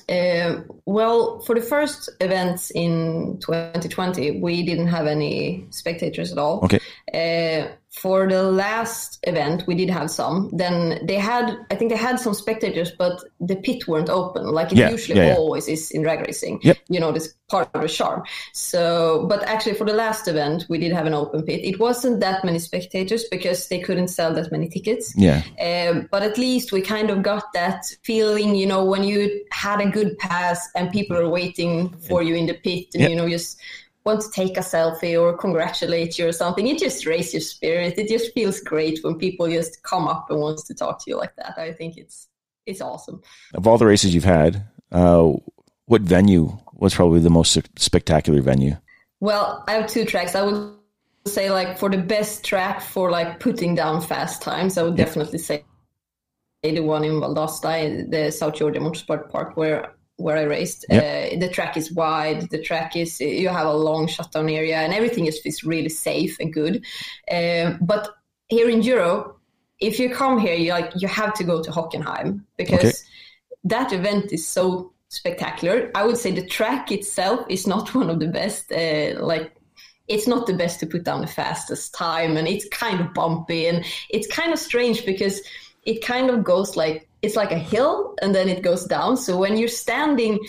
[0.07, 6.63] Uh, well, for the first events in 2020, we didn't have any spectators at all.
[6.63, 6.79] Okay.
[7.11, 10.49] Uh, for the last event, we did have some.
[10.53, 14.71] Then they had, I think they had some spectators, but the pit weren't open, like
[14.71, 15.35] it Yeah, usually yeah, yeah.
[15.35, 16.59] always is in drag racing.
[16.61, 16.77] Yep.
[16.89, 18.23] You know, this part of the charm.
[18.53, 21.61] So, but actually, for the last event, we did have an open pit.
[21.63, 25.13] It wasn't that many spectators because they couldn't sell that many tickets.
[25.15, 25.41] Yeah.
[25.61, 29.79] Um, but at least we kind of got that feeling, you know, when you had
[29.79, 33.09] a good pass and people are waiting for you in the pit and, Yeah.
[33.09, 33.57] you know, just
[34.05, 36.67] want to take a selfie or congratulate you or something.
[36.67, 37.97] It just raises your spirit.
[37.97, 41.17] It just feels great when people just come up and wants to talk to you
[41.17, 41.57] like that.
[41.57, 42.27] I think it's
[42.65, 43.21] it's awesome.
[43.53, 45.33] Of all the races you've had, uh,
[45.85, 48.77] what venue was probably the most spectacular venue?
[49.19, 50.35] Well, I have two tracks.
[50.35, 50.73] I would
[51.25, 55.39] say like for the best track for like putting down fast times, I would definitely
[55.39, 55.63] say
[56.63, 60.85] the one in Valdosta, the South Georgia Motorsport Park, where where I raced.
[60.89, 62.49] Uh, the track is wide.
[62.49, 66.37] The track is you have a long shutdown area, and everything is, is really safe
[66.39, 66.85] and good.
[67.31, 68.09] Um, but
[68.47, 69.37] here in Europe,
[69.79, 72.93] if you come here, you like you have to go to Hockenheim because Okay.
[73.65, 75.91] that event is so spectacular.
[75.95, 78.71] I would say the track itself is not one of the best.
[78.71, 79.51] Uh, like
[80.07, 83.65] it's not the best to put down the fastest time and it's kind of bumpy
[83.65, 85.41] and it's kind of strange because
[85.83, 89.37] it kind of goes like it's like a hill and then it goes down so
[89.37, 90.39] when you're standing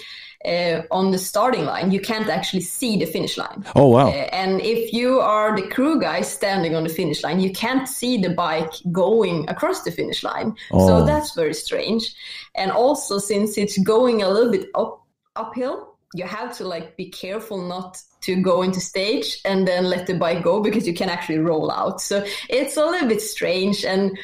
[0.46, 3.64] uh, on the starting line, you can't actually see the finish line.
[3.74, 4.08] Oh wow!
[4.08, 7.88] Uh, and if you are the crew guy standing on the finish line, you can't
[7.88, 10.54] see the bike going across the finish line.
[10.70, 10.86] Oh.
[10.86, 12.14] So that's very strange.
[12.54, 15.02] And also, since it's going a little bit up
[15.34, 20.06] uphill, you have to like be careful not to go into stage and then let
[20.06, 22.00] the bike go because you can actually roll out.
[22.00, 24.16] So it's a little bit strange and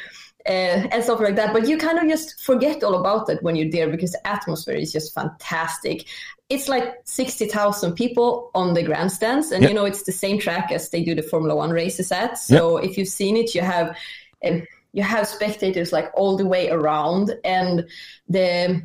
[0.46, 1.52] uh, and stuff like that.
[1.52, 4.74] But you kind of just forget all about that when you're there because the atmosphere
[4.74, 6.06] is just fantastic.
[6.48, 9.70] It's like 60,000 people on the grandstands, and Yep.
[9.70, 12.38] you know, it's the same track as they do the Formula One races at.
[12.38, 13.96] So if you've seen it, you have.
[14.44, 17.86] Um, you have spectators like all the way around, and
[18.28, 18.82] the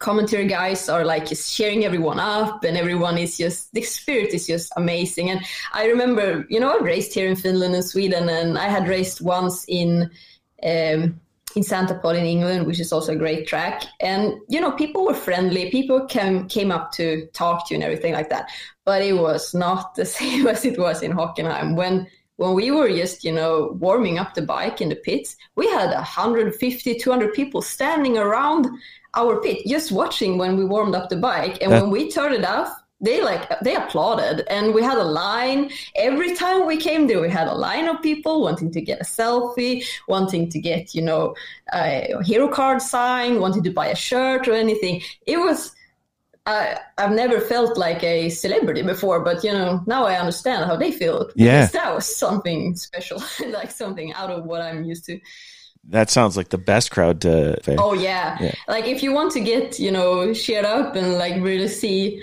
[0.00, 4.46] commentary guys are like just cheering everyone up and everyone is just the spirit is
[4.46, 5.40] just amazing and
[5.74, 9.20] i remember you know i raced here in finland and sweden and i had raced
[9.20, 10.10] once in
[10.62, 11.20] um,
[11.56, 13.82] in Santa Pod in England, which is also a great track.
[14.00, 15.70] And you know, people were friendly.
[15.70, 18.48] People came came up to talk to you and everything like that.
[18.84, 22.06] But it was not the same as it was in Hockenheim when.
[22.36, 25.90] When we were just, you know, warming up the bike in the pits, we had
[25.90, 28.66] 150, 200 people standing around
[29.12, 31.58] our pit just watching when we warmed up the bike.
[31.60, 35.04] And That- when we turned it off, they like they applauded and we had a
[35.04, 39.00] line every time we came there we had a line of people wanting to get
[39.00, 41.34] a selfie wanting to get you know
[41.72, 45.74] a hero card sign wanting to buy a shirt or anything it was
[46.46, 50.74] I, I've never felt like a celebrity before, but you know now I understand how
[50.74, 51.30] they feel.
[51.36, 51.66] Yeah.
[51.66, 55.20] that was something special, like something out of what I'm used to.
[55.84, 57.58] That sounds like the best crowd to.
[57.62, 57.78] Face.
[57.80, 58.36] Oh yeah.
[58.40, 58.54] Yeah.
[58.68, 62.22] Like if you want to get, you know, cheered up and like really see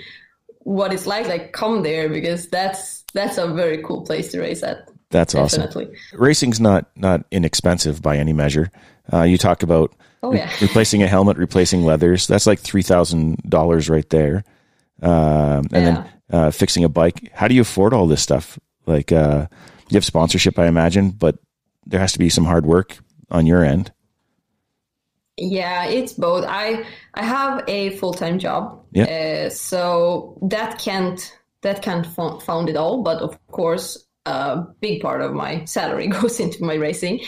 [0.68, 4.62] what it's like, like come there because that's that's a very cool place to race
[4.64, 4.90] at.
[5.12, 5.64] That's awesome.
[5.64, 5.98] Definitely.
[6.14, 8.70] Racing's not not inexpensive by any measure.
[9.12, 10.52] Uh, you talk about Oh yeah.
[10.62, 12.28] replacing a helmet, replacing leathers.
[12.28, 14.44] That's like three thousand dollars right there.
[15.02, 17.32] Um, and then uh, fixing a bike.
[17.34, 18.60] How do you afford all this stuff?
[18.86, 19.48] Like uh,
[19.90, 21.38] you have sponsorship, I imagine, but
[21.86, 22.98] there has to be some hard work
[23.32, 23.94] on your end.
[25.38, 26.46] Yeah, it's both.
[26.48, 29.06] I I have a full time job, Yeah.
[29.46, 31.20] uh, so that can't
[31.62, 33.04] that can't fo- found it all.
[33.04, 37.22] But of course, a big part of my salary goes into my racing,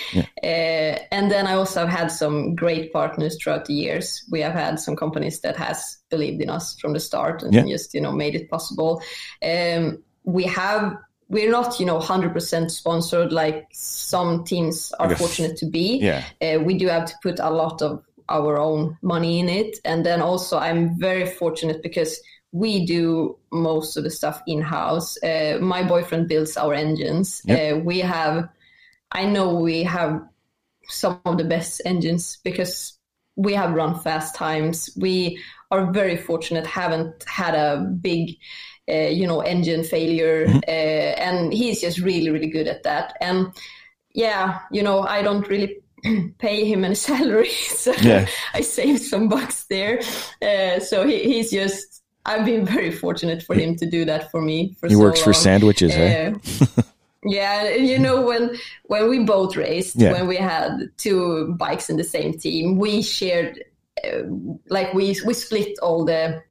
[0.43, 4.23] uh, and then I also have had some great partners throughout the years.
[4.31, 7.65] We have had some companies that has believed in us from the start and Yeah.
[7.67, 9.01] just you know made it possible.
[9.43, 10.97] Um, we have.
[11.29, 15.99] We're not, you know, 100% sponsored like some teams are fortunate to be.
[15.99, 16.25] Yeah.
[16.41, 19.77] uh, we do have to put a lot of our own money in it.
[19.85, 22.19] And then also i'm very fortunate because
[22.51, 27.41] we do most of the stuff in house uh, my boyfriend builds our engines.
[27.45, 27.73] Yep.
[27.73, 28.49] uh, we have
[29.11, 30.21] i know we have
[30.89, 32.99] some of the best engines because
[33.39, 34.89] we have run fast times.
[34.97, 38.35] We are very fortunate haven't had a big
[38.89, 43.47] uh, you know engine failure uh, and he's just really really good at that and
[44.13, 45.77] yeah you know i don't really
[46.39, 47.49] pay him any salary
[47.83, 48.25] so Yeah.
[48.53, 49.99] i saved some bucks there
[50.41, 54.41] uh, so he, he's just i've been very fortunate for him to do that for
[54.41, 55.41] me for He so works for long.
[55.43, 56.33] sandwiches, eh?
[56.33, 56.81] Uh,
[57.23, 58.55] yeah, and you know when
[58.87, 60.11] when we both raced, Yeah.
[60.13, 63.63] when we had two bikes in the same team, we shared
[64.03, 64.23] uh,
[64.69, 66.41] like we we split all the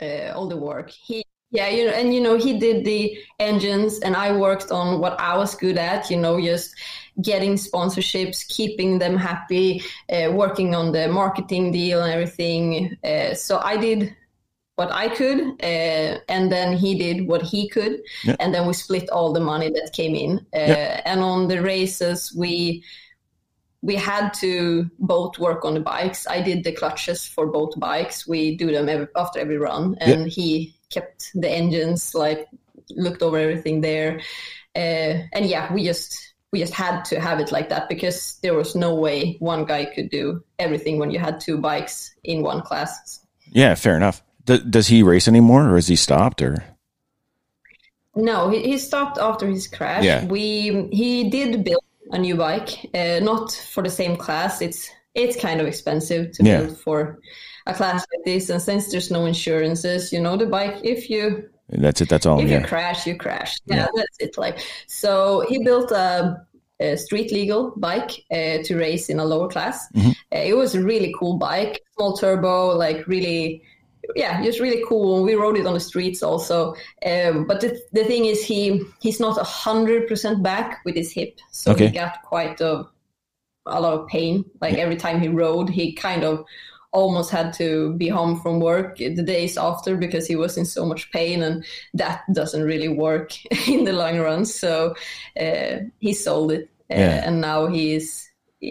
[0.00, 0.90] uh, all the work.
[0.90, 5.00] He yeah, you know, and you know he did the engines, and I worked on
[5.00, 6.10] what I was good at.
[6.10, 6.74] You know, just
[7.20, 12.96] getting sponsorships, keeping them happy, uh, working on the marketing deal and everything.
[13.04, 14.16] Uh, so I did
[14.76, 18.36] what I could, uh, and then he did what he could, Yeah.
[18.40, 20.38] and then we split all the money that came in.
[20.56, 21.00] Uh, Yeah.
[21.04, 22.82] And on the races, we
[23.84, 26.26] we had to both work on the bikes.
[26.36, 28.28] I did the clutches for both bikes.
[28.28, 32.46] We do them every, after every run, and he kept the engines, like
[32.90, 34.20] looked over everything there.
[34.76, 38.54] Uh, and yeah, we just we just had to have it like that because there
[38.54, 42.60] was no way one guy could do everything when you had two bikes in one
[42.62, 43.20] class.
[43.52, 44.22] Yeah, fair enough.
[44.44, 46.42] D- does he race anymore, or has he stopped?
[46.42, 46.62] Or
[48.14, 50.04] No, he, he stopped after his crash.
[50.04, 50.24] Yeah.
[50.26, 54.60] We he did build a new bike, uh, not for the same class.
[54.60, 56.62] It's it's kind of expensive to Yeah.
[56.62, 57.18] build for
[57.66, 61.48] a class like this, and since there's no insurances, you know, the bike if you
[61.68, 62.08] that's it?
[62.08, 62.40] That's all.
[62.40, 63.56] if you crash, you crash.
[63.66, 63.76] Yeah.
[63.76, 64.36] Yeah, that's it.
[64.38, 66.44] Like so, he built a,
[66.80, 69.86] a street legal bike uh, to race in a lower class.
[69.94, 70.10] Mhm.
[70.10, 73.62] Uh, it was a really cool bike, small turbo, like really
[74.16, 75.22] yeah, just really cool.
[75.22, 76.74] We rode it on the streets also.
[77.06, 81.12] Um, but the, the thing is, he he's not a hundred percent back with his
[81.12, 81.86] hip, so Okay.
[81.86, 82.84] he got quite a
[83.64, 84.44] a lot of pain.
[84.60, 86.44] Like every time he rode, he kind of
[86.92, 90.84] almost had to be home from work the days after because he was in so
[90.86, 93.32] much pain, and that doesn't really work
[93.68, 94.44] in the long run.
[94.44, 94.94] So
[95.40, 97.26] uh, he sold it, uh, Yeah.
[97.26, 98.28] and now he's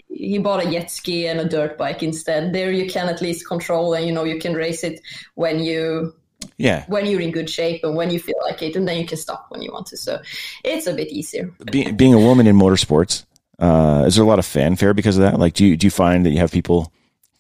[0.08, 2.54] he bought a jet ski and a dirt bike instead.
[2.54, 5.02] There you can at least control, and you know you can race it
[5.36, 6.14] when you
[6.58, 6.86] Yeah.
[6.88, 9.18] when you're in good shape and when you feel like it, and then you can
[9.18, 9.98] stop when you want to.
[9.98, 10.22] So
[10.64, 11.52] it's a bit easier.
[11.72, 13.26] Be, being a woman in motorsports,
[13.60, 15.40] uh, is there a lot of fanfare because of that?
[15.40, 16.92] Like, do you, do you find that you have people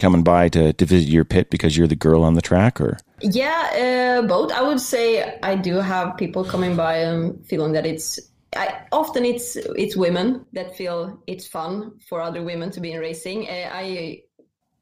[0.01, 2.97] coming by to, to visit your pit because you're the girl on the track or?
[3.21, 4.51] Yeah, uh, both.
[4.51, 8.19] I would say I do have people coming by and feeling that it's.
[8.53, 12.99] I, often it's it's women that feel it's fun for other women to be in
[12.99, 13.47] racing.
[13.47, 14.23] Uh, I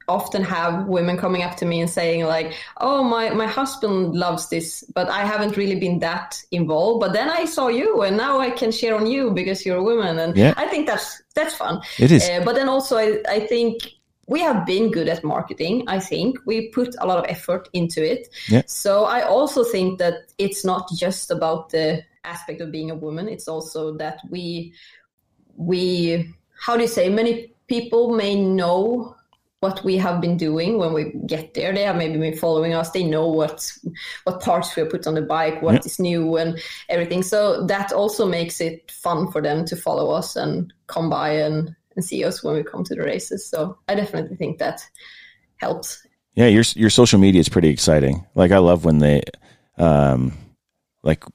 [0.07, 4.49] often have women coming up to me and saying like, "Oh, my my husband loves
[4.49, 6.99] this, but I haven't really been that involved.
[7.01, 9.83] But then I saw you, and now I can share on you because you're a
[9.83, 10.53] woman." And Yeah.
[10.57, 11.81] I think that's that's fun.
[11.99, 12.27] It is.
[12.27, 13.83] Uh, but then also, I, I think
[14.29, 15.83] we have been good at marketing.
[15.87, 18.29] I think we put a lot of effort into it.
[18.47, 18.61] Yeah.
[18.67, 23.27] So I also think that it's not just about the aspect of being a woman.
[23.27, 24.73] It's also that we
[25.55, 29.15] we how do you say many people may know
[29.61, 31.73] what we have been doing when we get there.
[31.73, 32.91] They have maybe been following us.
[32.91, 33.71] They know what
[34.25, 37.23] what parts we have put on the bike, what is new, and everything.
[37.23, 41.75] So that also makes it fun for them to follow us and come by and,
[41.99, 43.45] and see us when we come to the races.
[43.45, 44.81] So I definitely think that
[45.57, 46.07] helps.
[46.33, 48.25] Yeah, your your social media is pretty exciting.
[48.35, 49.21] Like I love when they,
[49.77, 50.31] um,
[51.03, 51.25] like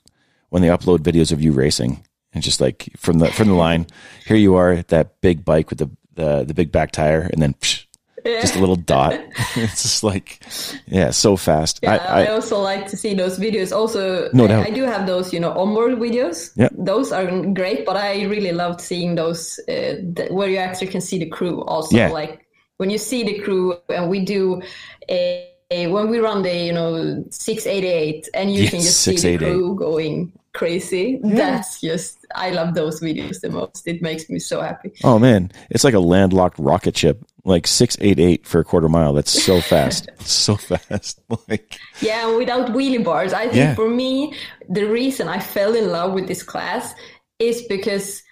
[0.48, 3.87] when they upload videos of you racing and just like from the from the line,
[4.27, 7.42] here you are at that big bike with the the, the big back tire, and
[7.42, 7.84] then psh,
[8.25, 9.13] just a little dot.
[9.57, 10.41] it's just like,
[10.87, 11.81] yeah, so fast.
[11.83, 13.71] Yeah, I, I, I also like to see those videos.
[13.75, 14.67] Also, No I, doubt.
[14.67, 16.51] I do have those, you know, onboard videos.
[16.57, 16.69] Yeah.
[16.73, 17.85] those are great.
[17.87, 21.63] But I really loved seeing those uh, th- where you actually can see the crew.
[21.65, 22.09] Also, Yeah.
[22.09, 22.47] like
[22.79, 24.63] when you see the crew, and we do
[25.09, 28.81] a, a when we run the, you know, six eighty eight, and you Yes, can
[28.81, 29.53] just see the 688.
[29.53, 31.21] crew going crazy.
[31.23, 33.87] That's just I love those videos the most.
[33.87, 34.93] It makes me so happy.
[35.05, 38.88] oh man, it's like a landlocked rocket ship, like six eight eight for a quarter
[38.88, 39.12] mile.
[39.12, 41.21] That's so fast, so fast.
[41.49, 43.33] Like, Yeah, without wheelie bars.
[43.33, 43.75] I think Yeah.
[43.75, 44.35] for me,
[44.69, 46.95] the reason I fell in love with this class
[47.38, 48.23] is because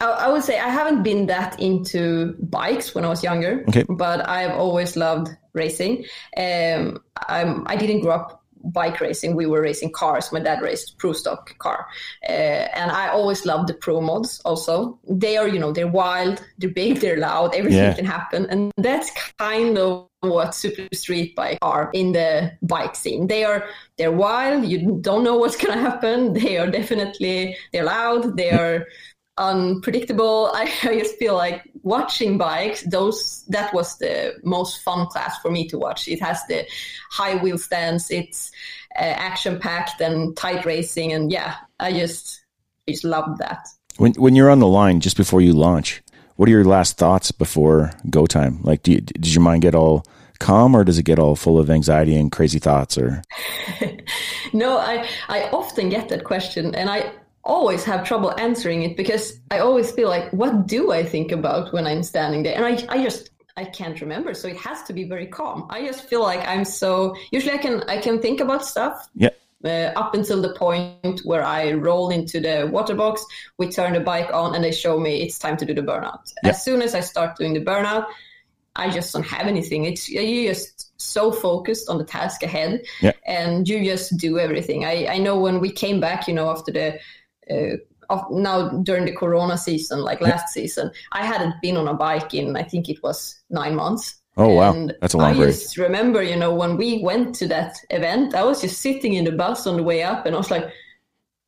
[0.00, 3.84] I, I would say I haven't been that into bikes when I was younger, Okay.
[3.88, 6.04] but I've always loved racing.
[6.36, 9.34] Um, I'm, I didn't grow up bike racing.
[9.36, 10.32] We were racing cars.
[10.32, 11.86] My dad raced pro stock car,
[12.28, 14.40] uh, and I always loved the pro mods.
[14.44, 17.94] Also, they are you know they're wild, they're big, they're loud, everything Yeah.
[17.94, 23.26] can happen, and that's kind of what super street bike are in the bike scene.
[23.28, 23.64] They are
[23.98, 24.64] they're wild.
[24.64, 26.32] You don't know what's gonna happen.
[26.32, 28.36] They are definitely they're loud.
[28.36, 28.86] They are
[29.38, 30.50] unpredictable.
[30.54, 32.82] I, I just feel like watching bikes.
[32.82, 36.08] Those that was the most fun class for me to watch.
[36.08, 36.66] It has the
[37.10, 38.10] high wheel stance.
[38.10, 38.50] It's
[38.96, 42.44] uh, action packed and tight racing, and yeah, I just
[42.88, 43.66] just love that.
[43.98, 46.02] when when you're on the line just before you launch,
[46.36, 48.60] what are your last thoughts before go time?
[48.62, 50.04] Like, do you, does your mind get all
[50.38, 52.98] calm, or does it get all full of anxiety and crazy thoughts?
[52.98, 53.22] Or
[54.52, 57.12] No, I I often get that question, and I
[57.46, 61.72] always have trouble answering it because I always feel like, what do I think about
[61.72, 62.56] when I'm standing there?
[62.56, 65.66] And I I just I can't remember, so it has to be very calm.
[65.70, 69.30] I just feel like I'm so usually I can I can think about stuff yeah,
[69.64, 73.24] uh, up until the point where I roll into the water box.
[73.58, 76.20] We turn the bike on, and they show me it's time to do the burnout.
[76.42, 76.50] Yeah.
[76.50, 78.04] As soon as I start doing the burnout,
[78.74, 79.86] I just don't have anything.
[79.86, 83.12] It's you just so focused on the task ahead, Yeah.
[83.26, 84.84] and you just do everything.
[84.84, 86.98] I I know when we came back, you know, after the.
[87.50, 87.76] Uh,
[88.30, 92.56] now during the corona season like last season i hadn't been on a bike in
[92.56, 94.74] i think it was nine months Oh, wow.
[94.74, 95.48] And That's a long I break.
[95.48, 99.24] just remember, you know, when we went to that event, I was just sitting in
[99.24, 100.70] the bus on the way up and I was like,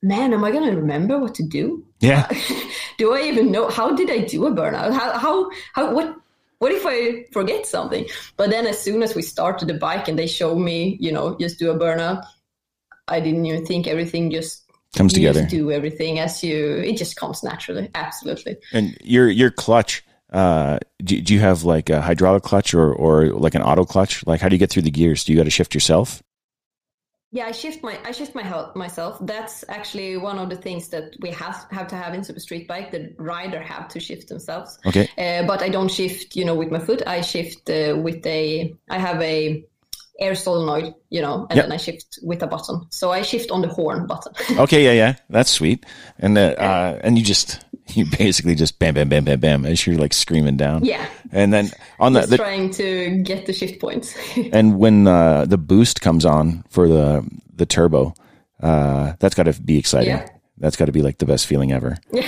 [0.02, 1.84] man, am I going to remember what to do?
[2.00, 2.26] yeah,
[2.98, 3.68] Do I even know?
[3.68, 4.92] How did I do a burnout?
[4.94, 6.16] How, how, how, what,
[6.60, 8.06] what if I forget something?
[8.38, 11.36] But then as soon as we started the bike and they showed me, you know,
[11.38, 12.24] just do a burnout,
[13.06, 14.64] I didn't even think everything just
[14.96, 15.42] comes you together.
[15.42, 17.90] Just do everything as you, it just comes naturally.
[17.94, 18.56] Absolutely.
[18.72, 23.26] And your your clutch, uh, do, do you have like a hydraulic clutch or or
[23.28, 24.26] like an auto clutch?
[24.26, 25.24] Like, how do you get through the gears?
[25.24, 26.22] Do you got to shift yourself?
[27.30, 29.18] Yeah, I shift my I shift my health myself.
[29.20, 32.66] That's actually one of the things that we have have to have in super street
[32.66, 32.90] bike.
[32.90, 34.78] The rider have to shift themselves.
[34.86, 35.10] Okay.
[35.18, 37.02] Uh, but I don't shift, you know, with my foot.
[37.06, 38.74] I shift uh, with a.
[38.88, 39.62] I have a
[40.18, 41.64] air solenoid, you know, and Yep.
[41.66, 42.82] then I shift with a button.
[42.90, 44.32] So I shift on the horn button.
[44.58, 45.86] Okay, yeah, yeah, that's sweet.
[46.18, 47.60] And uh, uh, and you just
[47.94, 50.84] you basically just bam, bam, bam, bam, bam as you're like screaming down.
[50.84, 54.14] yeah, And then on the, just the trying to get the shift points.
[54.52, 58.12] and when uh, the boost comes on for the the turbo,
[58.62, 60.10] uh, that's got to be exciting.
[60.10, 60.26] Yeah.
[60.58, 61.96] That's got to be like the best feeling ever.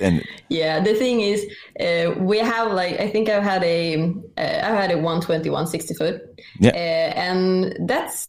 [0.00, 1.46] and Yeah, the thing is,
[1.80, 4.02] uh, we have like I think I've had a
[4.36, 6.22] uh, I've had a 121 60 foot,
[6.60, 6.70] Yeah.
[6.70, 8.28] uh, and that's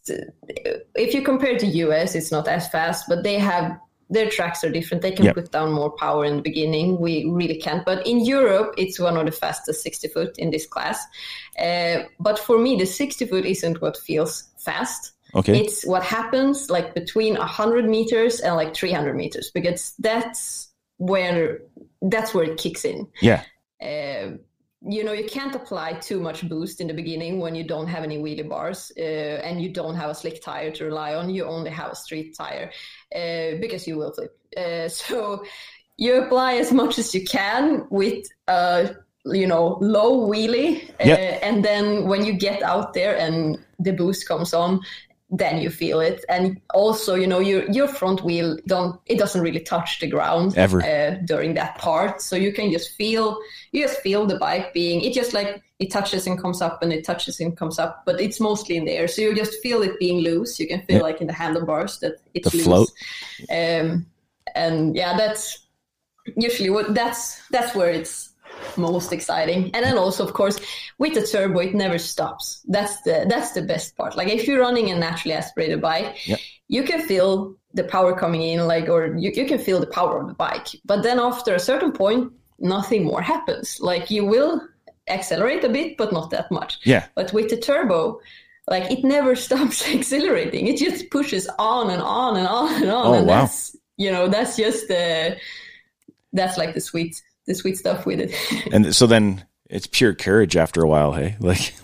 [0.94, 3.78] if you compare to US, it's not as fast, but they have
[4.12, 5.02] their tracks are different.
[5.02, 5.32] They can Yeah.
[5.34, 6.98] put down more power in the beginning.
[7.00, 7.84] We really can't.
[7.84, 10.98] But in Europe, it's one of the fastest 60 foot in this class.
[11.56, 15.12] Uh, but for me, the 60 foot isn't what feels fast.
[15.36, 20.69] okay, It's what happens like between 100 meters and like 300 meters because that's
[21.00, 21.60] where
[22.12, 22.98] that's where it kicks in.
[23.22, 23.42] yeah,
[23.82, 24.36] Uh,
[24.96, 28.02] you know, you can't apply too much boost in the beginning when you don't have
[28.04, 31.28] any wheelie bars uh, and you don't have a slick tire to rely on.
[31.36, 32.70] You only have a street tire
[33.20, 34.32] uh, because you will flip.
[34.56, 35.44] Uh, so
[35.98, 38.94] you apply as much as you can with a
[39.26, 41.40] you know low wheelie, uh, Yep.
[41.42, 44.80] and then when you get out there and the boost comes on,
[45.32, 46.24] then you feel it.
[46.28, 50.58] And also, you know, your your front wheel don't it doesn't really touch the ground
[50.58, 50.82] Ever.
[50.82, 53.38] uh, during that part, so you can just feel
[53.72, 56.92] you just feel the bike being it just like it touches and comes up and
[56.92, 59.08] it touches and comes up, but it's mostly in the air.
[59.08, 60.58] So you just feel it being loose.
[60.60, 61.02] You can feel Yeah.
[61.04, 62.66] like in the handlebars that it's The loose.
[62.66, 62.90] float.
[63.50, 64.06] Um,
[64.54, 65.58] and yeah, that's
[66.36, 68.29] usually what that's that's where it's
[68.76, 69.70] most exciting.
[69.74, 70.58] And then also, of course,
[70.98, 72.62] with the turbo, it never stops.
[72.68, 74.16] That's the that's the best part.
[74.16, 76.38] Like if you're running a naturally aspirated bike, Yep.
[76.68, 80.20] you can feel the power coming in, like or you, you can feel the power
[80.20, 80.68] of the bike.
[80.84, 83.78] But then after a certain point, nothing more happens.
[83.80, 84.60] Like you will
[85.08, 86.78] accelerate a bit, but not that much.
[86.84, 87.06] yeah.
[87.14, 88.20] But with the turbo,
[88.68, 90.66] like it never stops accelerating.
[90.66, 93.06] It just pushes on and on and on and on.
[93.06, 93.40] Oh, and wow.
[93.40, 95.36] that's you know, that's just the
[96.32, 97.20] that's like the sweet
[97.50, 98.32] the sweet stuff with it.
[98.72, 101.36] And so then it's pure courage after a while, hey?
[101.40, 101.74] Like,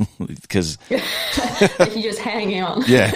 [0.42, 2.82] because, like you just hanging on.
[2.86, 3.12] yeah,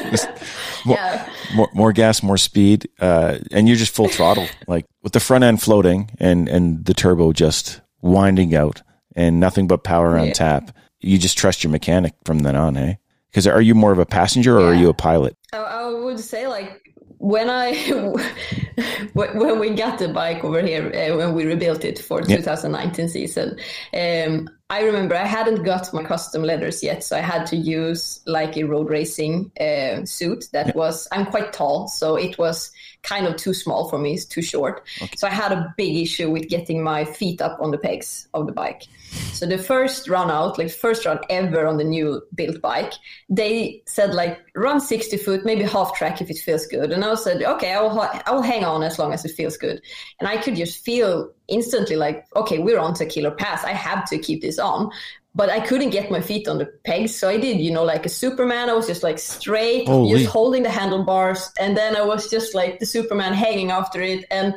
[0.84, 1.28] more, Yeah.
[1.54, 5.44] more, more gas, more speed, uh, and you're just full throttle, like with the front
[5.44, 8.82] end floating and, and the turbo just winding out
[9.16, 10.32] and nothing but power on Yeah.
[10.34, 10.76] tap.
[11.00, 12.98] You just trust your mechanic from then on, hey?
[13.30, 15.36] Because are you more of a passenger or are you a pilot?
[15.52, 16.89] I, I would say like
[17.20, 17.74] when I
[19.12, 22.36] when we got the bike over here uh, when we rebuilt it for Yeah.
[22.36, 23.58] 2019 season,
[23.92, 28.20] um, I remember I hadn't got my custom leathers yet, so I had to use
[28.24, 32.70] like a road racing uh, suit that was I'm quite tall, so it was
[33.02, 34.82] kind of too small for me, it's too short.
[35.16, 38.46] So I had a big issue with getting my feet up on the pegs of
[38.46, 38.84] the bike.
[39.10, 42.92] So the first run out, like first run ever on the new built bike,
[43.28, 46.92] they said like run 60 foot, maybe half track if it feels good.
[46.92, 49.32] And I said, okay, I will, ha- I will hang on as long as it
[49.32, 49.80] feels good.
[50.18, 53.64] And I could just feel instantly like, okay, we're on to killer pass.
[53.64, 54.90] I have to keep this on.
[55.32, 57.14] But I couldn't get my feet on the pegs.
[57.14, 58.68] So I did, you know, like a Superman.
[58.68, 60.18] I was just like straight, Holy.
[60.18, 61.52] just holding the handlebars.
[61.58, 64.24] And then I was just like the Superman hanging after it.
[64.30, 64.54] And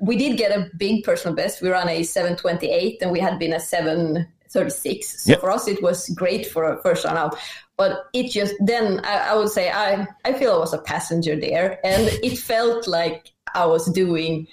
[0.00, 1.60] we did get a big personal best.
[1.60, 5.24] We ran a 728 and we had been a 736.
[5.24, 5.40] So Yep.
[5.40, 7.36] for us, it was great for a first run out.
[7.76, 11.36] But it just then I, I would say I, I feel I was a passenger
[11.36, 14.46] there and it felt like I was doing,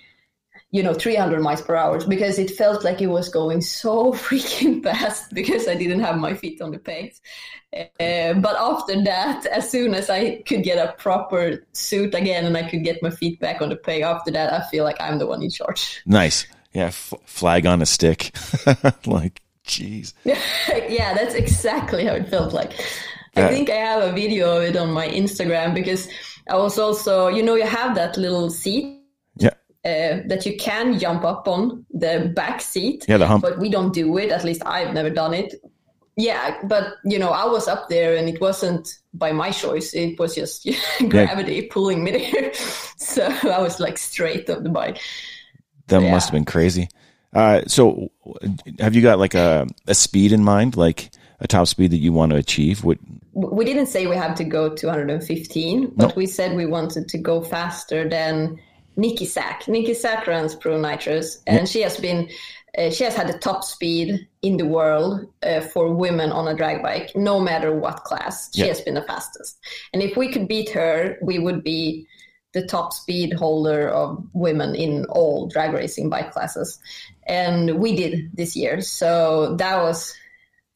[0.76, 4.84] you know, 300 miles per hour because it felt like it was going so freaking
[4.84, 7.21] fast because I didn't have my feet on the pegs.
[7.73, 12.57] Uh, but after that, as soon as I could get a proper suit again and
[12.57, 15.17] I could get my feet back on the peg, after that, I feel like I'm
[15.17, 16.01] the one in charge.
[16.05, 16.45] Nice.
[16.73, 16.88] Yeah.
[16.88, 18.36] F- flag on a stick.
[19.05, 20.11] like, jeez.
[20.26, 22.73] yeah, that's exactly how it felt like.
[23.38, 26.09] I think I have a video of it on my Instagram because
[26.49, 28.94] I was also, you know, you have that little seat.
[29.86, 33.05] Uh, that you can jump up on, the back seat.
[33.07, 33.17] Yeah.
[33.17, 33.43] The hump.
[33.43, 34.31] but we don't do it.
[34.31, 35.53] At least I've never done it.
[36.17, 39.93] Yeah, but you know, I was up there, and it wasn't by my choice.
[39.93, 40.65] It was just
[41.09, 42.51] gravity pulling me there.
[42.97, 44.99] So I was like straight up the bike.
[45.88, 46.11] That Yeah.
[46.11, 46.88] must have been crazy.
[47.33, 48.09] Uh, so,
[48.79, 51.11] have you got like a, a speed in mind, like
[51.41, 52.83] a top speed that you want to achieve?
[52.86, 52.97] What?
[53.33, 57.41] We didn't say we have to go 215, but we said we wanted to go
[57.41, 58.57] faster than
[58.97, 59.67] Nikki Sack.
[59.67, 62.29] Nikki Sack runs Pro Nitrous, and she has been.
[62.77, 66.53] Uh, she has had the top speed in the world uh, for women on a
[66.53, 68.53] drag bike, no matter what class.
[68.53, 68.67] She Yeah.
[68.67, 69.57] has been the fastest.
[69.93, 72.05] And if we could beat her, we would be
[72.51, 76.77] the top speed holder of women in all drag racing bike classes.
[77.27, 78.81] And we did this year.
[78.81, 80.13] So that was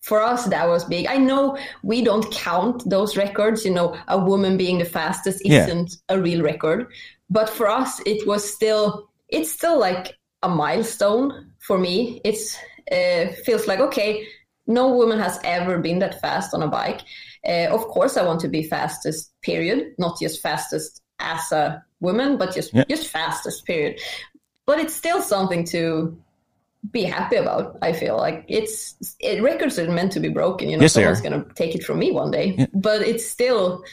[0.02, 1.06] for us that was big.
[1.06, 3.66] I know we don't count those records.
[3.66, 6.88] You know, a woman being the fastest isn't a real record,
[7.30, 12.22] but for us it was still it's still like a milestone for me.
[12.24, 12.58] It's
[12.92, 14.26] uh, feels like okay,
[14.68, 17.02] no woman has ever been that fast on a bike.
[17.48, 19.32] Uh, of course, I want to be fastest.
[19.42, 19.94] Period.
[19.98, 22.86] Not just fastest as a woman, but just Yeah.
[22.90, 23.66] just fastest.
[23.66, 24.00] Period.
[24.66, 26.18] But it's still something to
[26.92, 27.78] be happy about.
[27.82, 30.70] I feel like it's it, records are meant to be broken.
[30.70, 32.68] You know, Yes, someone's gonna take it from me one day.
[32.74, 33.84] But it's still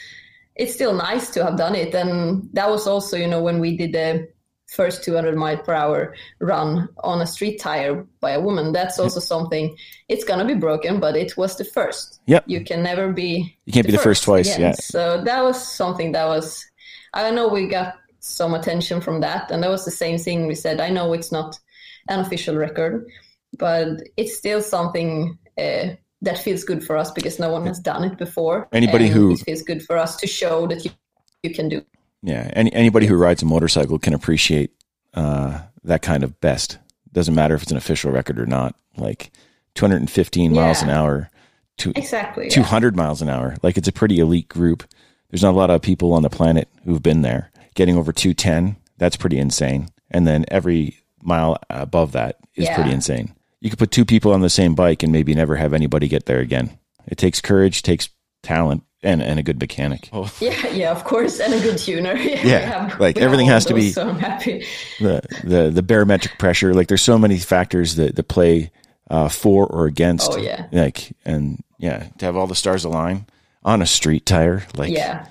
[0.57, 1.93] it's still nice to have done it.
[1.93, 4.27] And that was also, you know, when we did the
[4.67, 8.73] first 200 mile per hour run on a street tire by a woman.
[8.73, 9.75] That's also something.
[10.09, 12.19] It's gonna be broken, but it was the first.
[12.25, 12.43] Yep.
[12.47, 13.57] You can never be.
[13.65, 14.71] You can't be the first twice, again.
[14.71, 14.71] yeah.
[14.73, 16.65] So that was something that was.
[17.13, 20.55] I know we got some attention from that, and that was the same thing we
[20.55, 20.81] said.
[20.81, 21.57] I know it's not
[22.09, 23.07] an official record,
[23.57, 23.87] but
[24.17, 28.17] it's still something uh, that feels good for us because no one has done it
[28.17, 28.67] before.
[28.71, 30.91] Anybody and who- it feels good for us to show that you,
[31.43, 31.83] you can do.
[32.23, 34.71] Yeah, any anybody who rides a motorcycle can appreciate
[35.13, 36.79] uh, that kind of best.
[37.13, 38.75] Doesn't matter if it's an official record or not.
[38.97, 39.31] Like
[39.75, 41.29] 215 miles an hour,
[41.77, 42.45] to Exactly.
[42.45, 42.49] yeah.
[42.49, 43.55] 200 miles an hour.
[43.61, 44.83] Like it's a pretty elite group.
[45.29, 47.51] There's not a lot of people on the planet who've been there.
[47.75, 49.89] Getting over 210, that's pretty insane.
[50.09, 52.75] And then every mile above that is Yeah.
[52.75, 53.33] pretty insane.
[53.61, 56.25] You could put two people on the same bike and maybe never have anybody get
[56.25, 56.77] there again.
[57.07, 58.09] It takes courage, takes
[58.43, 60.09] talent, and, and a good mechanic.
[60.13, 60.31] Oh.
[60.41, 62.13] Yeah, yeah, of course, and a good tuner.
[62.17, 64.65] yeah, Yeah, have- like, everything has to be- So I'm happy.
[64.99, 66.73] the the the barometric pressure.
[66.73, 68.71] Like there's so many factors that that play
[69.09, 70.31] uh, for or against.
[70.33, 70.67] Oh, yeah.
[70.71, 73.25] Like and yeah, to have all the stars align
[73.63, 75.27] on a street tire, like Yeah,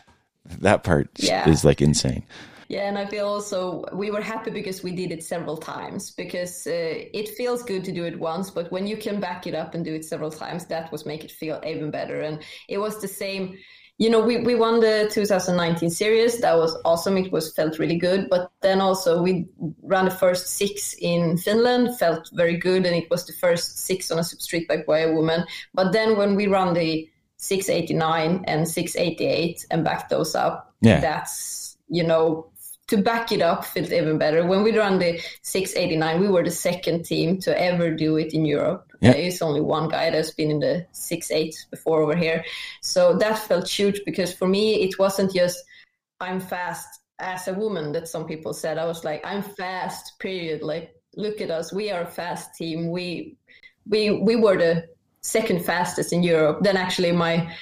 [0.60, 1.48] that part Yeah.
[1.48, 2.24] is like insane.
[2.68, 6.66] Yeah, and I feel also we were happy because we did it several times because
[6.66, 9.74] uh, it feels good to do it once, but when you can back it up
[9.74, 12.20] and do it several times, that was make it feel even better.
[12.22, 13.56] And it was the same.
[13.98, 16.40] You know, we, we won the 2019 series.
[16.40, 17.16] That was awesome.
[17.16, 18.28] It was felt really good.
[18.28, 19.46] But then also we
[19.82, 24.10] ran the first six in Finland, felt very good, and it was the first six
[24.10, 25.46] on a super street bike by a woman.
[25.72, 27.08] But then when we ran the
[27.38, 31.00] 689 and 688 and backed those up, Yeah.
[31.00, 32.50] that's you know
[32.88, 34.46] to back it up felt even better.
[34.46, 38.44] When we ran the 689, we were the second team to ever do it in
[38.44, 38.92] Europe.
[39.00, 39.12] Yeah.
[39.12, 42.44] There is only one guy that's been in the 6.8 before over here.
[42.82, 45.58] So that felt huge because for me, it wasn't just
[46.20, 48.78] I'm fast as a woman that some people said.
[48.78, 50.62] I was like, I'm fast, period.
[50.62, 51.72] Like, look at us.
[51.72, 52.90] We are a fast team.
[52.90, 53.36] We
[53.88, 54.88] we we were the
[55.22, 56.58] second fastest in Europe.
[56.62, 57.52] Then actually my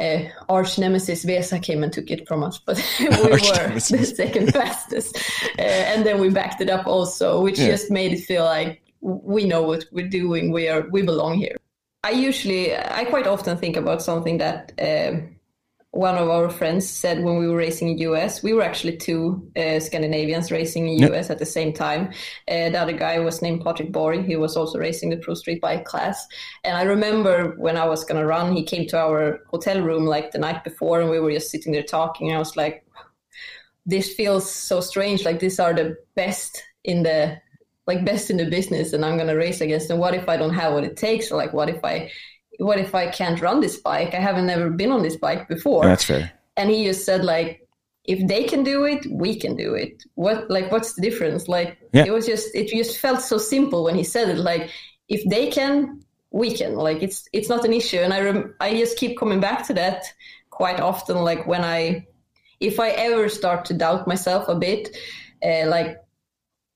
[0.00, 0.18] uh,
[0.48, 5.16] arch nemesis Vesa came and took it from us, but we were the second fastest.
[5.58, 7.68] Uh, and then we backed it up also, which Yeah.
[7.68, 10.50] just made it feel like we know what we're doing.
[10.52, 11.56] We are we belong here.
[12.02, 15.33] I usually, I quite often think about something that um
[15.94, 18.42] one of our friends said when we were racing in US.
[18.42, 21.12] We were actually two uh, Scandinavians racing in Yep.
[21.12, 22.08] US at the same time.
[22.48, 24.24] Uh, the other guy was named Patrick Borg.
[24.24, 26.26] He was also racing the Pro Street Bike class.
[26.64, 30.04] And I remember when I was going to run, he came to our hotel room
[30.04, 32.32] like the night before, and we were just sitting there talking.
[32.32, 32.84] I was like,
[33.86, 35.24] this feels so strange.
[35.24, 37.40] Like these are the best in the
[37.86, 39.98] like best in the business, and I'm gonna race against them.
[39.98, 41.30] What if I don't have what it takes?
[41.30, 42.10] Or like, what if I,
[42.58, 44.14] what if I can't run this bike?
[44.14, 45.84] I haven't never been on this bike before.
[45.84, 46.32] That's fair.
[46.56, 47.60] and he just said like,
[48.04, 50.02] if they can do it, we can do it.
[50.14, 51.48] What like what's the difference?
[51.48, 52.04] Like Yeah.
[52.04, 54.38] it was just it just felt so simple when he said it.
[54.38, 54.70] Like
[55.08, 56.74] if they can, we can.
[56.76, 57.98] Like it's it's not an issue.
[57.98, 60.04] And I rem- I just keep coming back to that
[60.50, 61.16] quite often.
[61.24, 62.06] Like when I
[62.60, 64.96] if I ever start to doubt myself a bit,
[65.42, 65.96] uh, like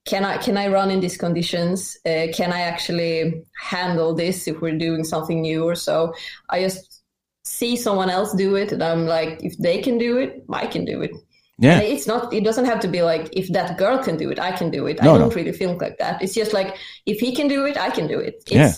[0.09, 1.99] can I can I run in these conditions?
[2.07, 6.15] Uh, can I actually handle this if we're doing something new or so?
[6.49, 7.03] I just
[7.45, 10.87] see someone else do it, and I'm like, if they can do it, I can
[10.87, 11.11] do it.
[11.59, 11.81] Yeah.
[11.81, 12.33] It's not.
[12.33, 14.87] It doesn't have to be like if that girl can do it, I can do
[14.87, 15.03] it.
[15.03, 16.23] No, I don't really think like that.
[16.23, 18.37] It's just like if he can do it, I can do it.
[18.47, 18.73] It's, Yeah.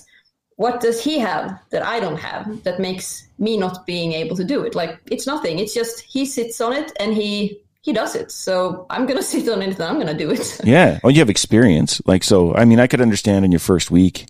[0.57, 4.45] What does he have that I don't have that makes me not being able to
[4.45, 4.74] do it?
[4.74, 5.59] Like it's nothing.
[5.59, 8.31] It's just he sits on it and he he does it.
[8.31, 10.61] So I'm gonna sit on it and I'm gonna do it.
[10.64, 11.01] Yeah.
[11.05, 12.01] Oh, you have experience.
[12.07, 14.26] Like, so, I mean, I could understand in your first week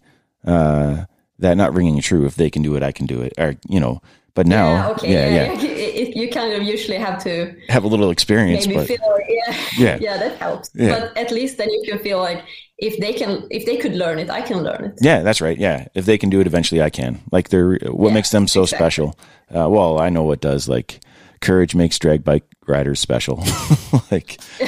[0.47, 1.05] uh,
[1.39, 2.27] that not ringing true.
[2.27, 3.33] If they can do it, I can do it.
[3.39, 4.01] Or, you know,
[4.35, 5.69] but now, yeah, okay, yeah, yeah, yeah, yeah.
[5.71, 9.19] It- it- you kind of usually have to have a little experience, maybe but feel
[9.29, 9.99] yeah, Yeah.
[10.01, 10.71] yeah, that helps.
[10.75, 10.99] Yeah.
[11.01, 12.45] But at least then you can feel like
[12.79, 14.95] if they can, if they could learn it, I can learn it.
[15.01, 15.57] yeah, that's right.
[15.59, 15.87] Yeah.
[15.95, 17.21] If they can do it, eventually I can.
[17.33, 18.85] Like, they're, what makes them so exactly.
[18.85, 19.19] special?
[19.55, 20.69] Uh, well, I know what does.
[20.69, 21.01] Like,
[21.41, 23.37] courage makes drag bike riders special.
[24.11, 24.41] like,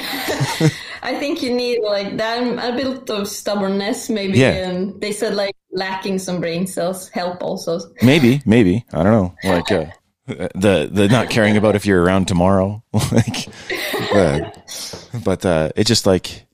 [1.02, 2.42] I think you need like that.
[2.42, 4.38] A bit of stubbornness, maybe.
[4.38, 4.68] Yeah.
[4.68, 7.80] And they said like lacking some brain cells help also.
[8.02, 9.34] Maybe, maybe I don't know.
[9.44, 9.86] Like uh,
[10.26, 12.82] the the not caring about if you're around tomorrow.
[12.92, 13.48] like,
[14.12, 14.50] uh,
[15.24, 16.46] but uh, it's just like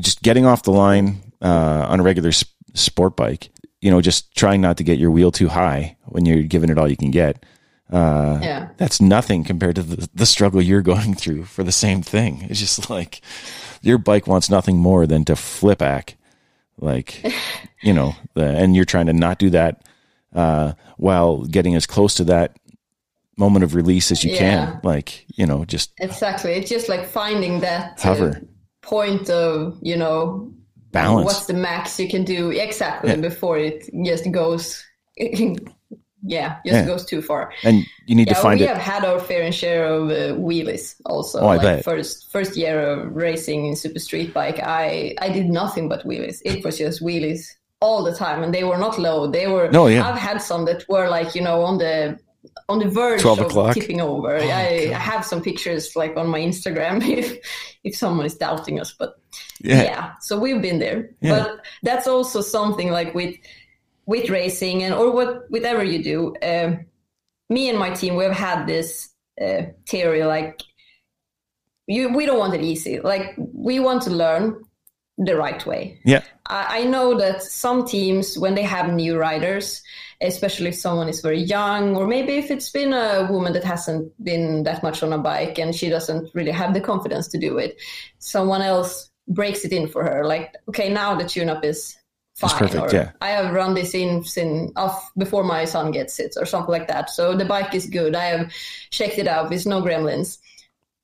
[0.00, 3.50] just getting off the line uh, on a regular sp- sport bike.
[3.80, 6.78] You know, just trying not to get your wheel too high when you're giving it
[6.78, 7.44] all you can get.
[7.92, 8.68] Uh, Yeah.
[8.78, 12.46] that's nothing compared to the, the struggle you're going through for the same thing.
[12.50, 13.20] It's just like
[13.82, 16.16] your bike wants nothing more than to flip back,
[16.78, 17.22] like
[17.82, 19.82] you know, the, and you're trying to not do that
[20.34, 22.56] uh, while getting as close to that
[23.38, 24.38] moment of release as you Yeah.
[24.38, 24.80] can.
[24.82, 26.52] Like you know, just Exactly.
[26.54, 28.42] It's just like finding that uh, Hover.
[28.82, 30.52] point of you know
[30.90, 31.24] balance.
[31.26, 33.16] what's the max you can do exactly Yeah.
[33.16, 34.82] before it just goes.
[36.22, 36.86] yeah, just Yeah.
[36.86, 37.52] goes too far.
[37.62, 38.68] and you need Yeah, to find we it.
[38.68, 41.40] have had our fair and share of uh, wheelies also.
[41.40, 41.84] Oh, I like bet.
[41.84, 46.40] First, first year of racing in super street bike, I I did nothing but wheelies.
[46.44, 47.46] It was just wheelies
[47.80, 49.26] all the time, and they were not low.
[49.30, 49.70] They were.
[49.70, 50.08] No, yeah.
[50.08, 52.18] I've had some that were like you know on the
[52.68, 53.70] on the verge 12 of o'clock?
[53.76, 54.36] Oh, tipping over.
[54.36, 57.36] I, I have some pictures like on my Instagram if
[57.84, 59.16] if someone is doubting us, but
[59.60, 59.82] yeah.
[59.82, 63.34] yeah so we've been there but that's also something like with
[64.06, 66.86] with racing and or what whatever you do um,
[67.50, 70.62] me and my team we've had this uh, theory like
[71.86, 73.00] you we don't want it easy.
[73.00, 74.62] Like we want to learn
[75.18, 75.98] the right way.
[76.04, 79.82] Yeah, I, I know that some teams when they have new riders
[80.22, 84.10] especially if someone is very young or maybe if it's been a woman that hasn't
[84.24, 87.58] been that much on a bike and she doesn't really have the confidence to do
[87.58, 87.78] it
[88.18, 90.24] someone else breaks it in for her.
[90.24, 91.98] Like okay now the tune up is
[92.36, 93.10] fine perfect, yeah.
[93.20, 96.86] i have run this in, in off before my son gets it or something like
[96.86, 98.52] that so the bike is good i have
[98.90, 100.38] checked it out there's no gremlins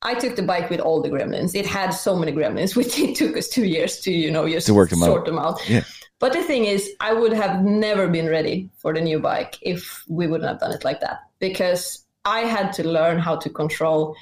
[0.05, 1.55] I took the bike with all the gremlins.
[1.55, 4.67] It had so many gremlins, which it took us two years to, you know, just
[4.67, 5.05] To work them out.
[5.05, 5.61] sort them out.
[5.69, 5.83] Yeah.
[6.19, 10.03] But the thing is, I would have never been ready for the new bike if
[10.07, 11.21] we wouldn't have done it like that.
[11.39, 14.15] Because I had to learn how to control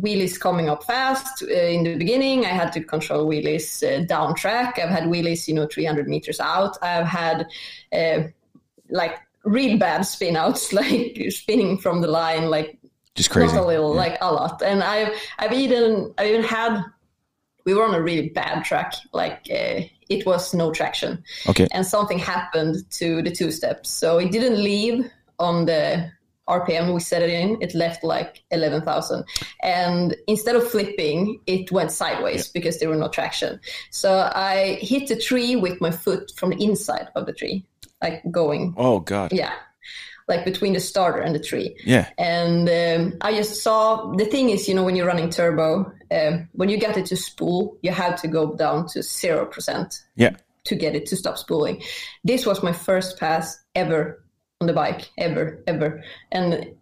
[0.00, 2.44] wheelies coming up fast uh, in the beginning.
[2.44, 4.78] I had to control wheelies uh, down track.
[4.78, 6.76] I've had wheelies, you know, 300 meters out.
[6.82, 7.46] I've had
[7.92, 8.22] uh,
[8.90, 12.78] like real bad spin outs, like spinning from the line, like
[13.14, 13.54] just crazy.
[13.54, 14.00] not a little, Yeah.
[14.00, 14.62] like a lot.
[14.62, 16.82] And I've I've even I even had
[17.64, 21.66] we were on a really bad track, like uh, it was no traction, Okay.
[21.72, 25.04] and something happened to the two steps, so it didn't leave
[25.38, 26.10] on the
[26.48, 27.58] RPM we set it in.
[27.60, 29.24] It left like eleven thousand,
[29.62, 33.60] and instead of flipping, it went sideways because there were no traction.
[33.90, 37.64] So I hit the tree with my foot from the inside of the tree,
[38.02, 39.32] like going Oh God.
[39.32, 39.52] yeah,
[40.28, 42.08] like between the starter and the tree Yeah.
[42.18, 46.48] and um, I just saw the thing is, you know, when you're running turbo, um,
[46.52, 50.36] when you get it to spool, you have to go down to zero percent Yeah.
[50.64, 51.82] to get it to stop spooling.
[52.24, 54.22] This was my first pass ever
[54.60, 56.02] on the bike, ever, ever,
[56.32, 56.74] and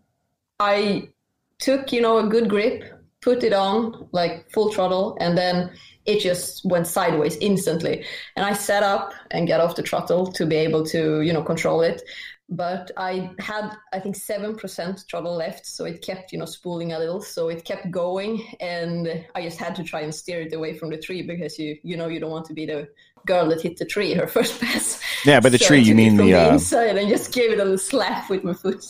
[0.59, 1.11] I
[1.59, 2.85] took, you know, a good grip,
[3.21, 5.71] put it on like full throttle, and then
[6.05, 8.05] it just went sideways instantly.
[8.37, 11.43] And I set up and got off the throttle to be able to, you know,
[11.43, 12.03] control it.
[12.49, 16.93] But I had, I think, seven percent throttle left, so it kept, you know, spooling
[16.93, 17.21] a little.
[17.21, 20.91] So it kept going, and I just had to try and steer it away from
[20.91, 22.89] the tree because you, you know, you don't want to be the
[23.27, 25.03] girl that hit the tree her first pass.
[25.25, 27.63] Yeah, by the So tree you mean the uh, inside and just gave it a
[27.65, 28.81] little slap with my foot.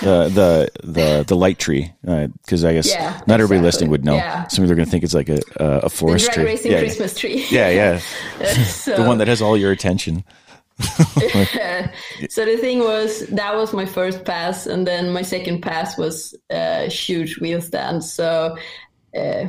[0.00, 3.60] the the the the light tree because I guess Yeah, not everybody exactly.
[3.60, 4.16] listening would know.
[4.16, 4.46] Yeah.
[4.48, 6.44] Some people are going to think it's like a a, forest tree.
[6.44, 7.46] racing yeah, Christmas tree.
[7.50, 7.98] yeah, yeah,
[8.64, 10.24] so, The one that has all your attention.
[10.78, 16.34] so the thing was that was my first pass, and then my second pass was
[16.50, 18.04] a huge wheel stand.
[18.04, 18.56] So.
[19.16, 19.46] Uh,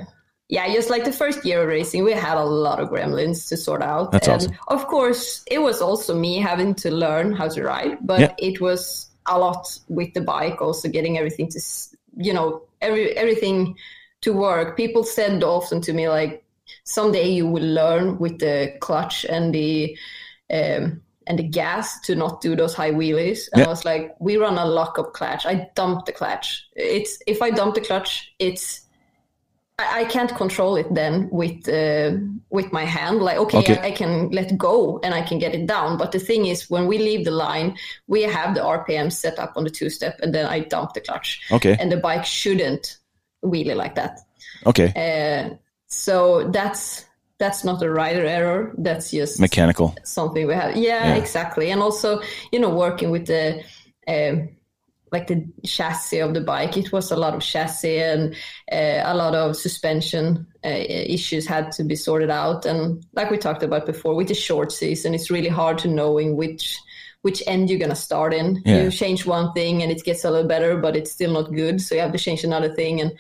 [0.50, 3.58] yeah, just like the first year of racing, we had a lot of gremlins to
[3.58, 4.12] sort out.
[4.12, 4.56] That's and awesome.
[4.70, 8.34] of course, it was also me having to learn how to ride, but Yeah.
[8.38, 11.60] it was a lot with the bike, also getting everything to,
[12.16, 13.76] you know, every everything
[14.22, 14.78] to work.
[14.78, 16.44] People said often to me, like,
[16.86, 19.98] someday you will learn with the clutch and the
[20.50, 23.50] um, and the gas to not do those high wheelies.
[23.52, 23.66] And Yeah.
[23.66, 25.46] I was like, we run a lock-up clutch.
[25.46, 26.66] I dump the clutch.
[26.74, 28.87] It's if I dump the clutch, it's
[29.80, 32.18] I, I can't control it then with uh,
[32.50, 33.22] with my hand.
[33.22, 33.78] Like, okay, Okay.
[33.80, 35.98] I, I can let go and I can get it down.
[35.98, 39.54] But the thing is, when we leave the line, we have the RPM set up
[39.56, 41.42] on the two-step, and then I dump the clutch.
[41.52, 42.98] Okay, And the bike shouldn't
[43.44, 44.20] wheelie like that.
[44.66, 45.56] okay, Uh,
[45.88, 47.06] so that's
[47.40, 48.74] that's not a rider error.
[48.80, 49.94] That's just mechanical.
[50.04, 50.76] something we have.
[50.76, 51.16] Yeah, Yeah.
[51.16, 51.70] exactly.
[51.72, 52.22] And also,
[52.52, 53.62] you know, working with the
[54.08, 54.50] um,
[55.12, 56.78] like the chassis of the bike.
[56.78, 58.36] It was a lot of chassis and
[58.72, 62.66] uh, a lot of suspension uh, issues had to be sorted out.
[62.66, 66.36] And like we talked about before, with the short season, it's really hard to knowing
[66.36, 66.78] which
[67.24, 68.62] which end you're gonna start in.
[68.66, 68.84] Yeah.
[68.84, 71.82] You change one thing and it gets a little better, but it's still not good.
[71.82, 73.12] So you have to change another thing, and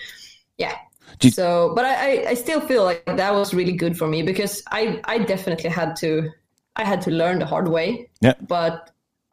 [0.58, 0.76] yeah.
[1.22, 4.22] You- so, but I, I, I still feel like that was really good for me
[4.22, 6.30] because I, I definitely had to,
[6.76, 8.10] I had to learn the hard way.
[8.22, 8.36] Yeah.
[8.40, 8.92] But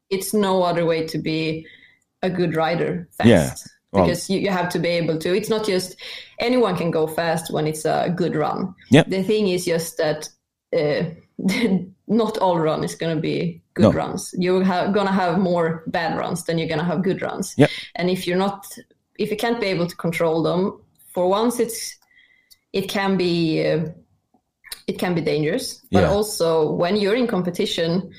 [0.09, 1.67] it's no other way to be
[2.25, 3.29] a good rider fast.
[3.29, 3.55] Yeah.
[3.93, 5.37] Well- because you, you have to be able to.
[5.37, 5.95] It's not just
[6.41, 8.75] anyone can go fast when it's a good run.
[8.91, 9.07] Yep.
[9.09, 10.29] The thing is just that
[10.77, 11.05] uh,
[12.09, 13.93] not all run is going to be good No.
[13.93, 14.35] runs.
[14.37, 17.55] You're ha- going to have more bad runs than you're going to have good runs.
[17.57, 17.70] Yep.
[17.95, 18.66] And if you're not,
[19.18, 20.81] if you can't be able to control them,
[21.12, 21.97] for once it's
[22.72, 23.85] it can be uh,
[24.89, 25.81] it can be dangerous.
[25.93, 26.11] But Yeah.
[26.11, 28.11] also when you're in competition,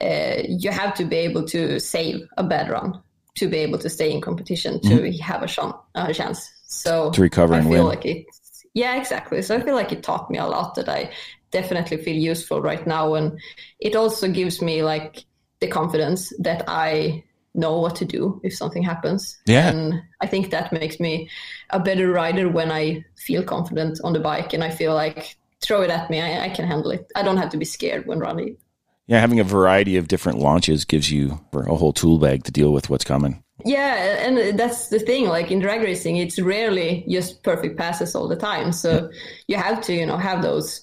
[0.00, 3.02] uh, you have to be able to save a bad run
[3.36, 6.50] to be able to stay in competition to have a, shon- a chance.
[6.66, 7.12] So Mm-hmm.
[7.12, 7.94] To recover I and feel win.
[7.94, 8.26] like it.
[8.74, 9.40] Yeah, exactly.
[9.42, 11.10] So I feel like it taught me a lot that I
[11.50, 13.38] definitely feel useful right now, and
[13.80, 15.24] it also gives me like
[15.60, 17.24] the confidence that I
[17.54, 19.38] know what to do if something happens.
[19.46, 19.68] Yeah.
[19.70, 21.30] And I think that makes me
[21.70, 25.80] a better rider when I feel confident on the bike and I feel like throw
[25.80, 27.10] it at me, I, I can handle it.
[27.16, 28.58] I don't have to be scared when running.
[29.08, 32.72] Yeah, having a variety of different launches gives you a whole tool bag to deal
[32.72, 33.42] with what's coming.
[33.64, 35.26] Yeah, and that's the thing.
[35.28, 38.72] Like in drag racing, it's rarely just perfect passes all the time.
[38.72, 39.08] So
[39.46, 40.80] you have to, you know, have those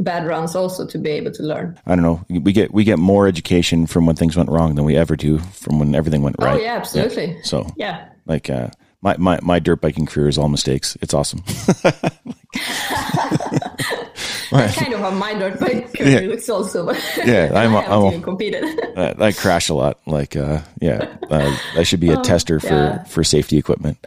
[0.00, 1.78] bad runs also to be able to learn.
[1.86, 2.24] I don't know.
[2.28, 5.38] We get we get more education from when things went wrong than we ever do
[5.38, 6.60] from when everything went right.
[6.60, 7.36] Oh yeah, absolutely.
[7.42, 8.08] So Yeah.
[8.26, 8.70] like uh,
[9.02, 10.96] my, my my dirt biking career is all mistakes.
[11.02, 11.42] It's awesome.
[14.50, 16.86] That's kind of how my dirt bike career looks also.
[16.86, 18.64] But Yeah, I'm I a- I'm a- even competed.
[18.96, 19.98] I, I crash a lot.
[20.06, 23.04] Like uh, yeah, uh, I should be a tester for Oh, yeah.
[23.04, 23.98] for safety equipment.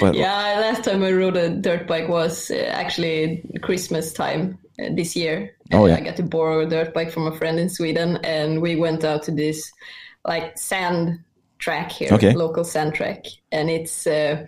[0.00, 4.88] but yeah, last time I rode a dirt bike was uh, actually Christmas time uh,
[4.94, 5.54] this year.
[5.72, 5.96] Oh, yeah.
[5.96, 9.04] I got to borrow a dirt bike from a friend in Sweden, and we went
[9.04, 9.70] out to this
[10.24, 11.20] like sand
[11.58, 12.32] track here, Okay.
[12.34, 14.06] local sand track, and it's.
[14.06, 14.46] Uh,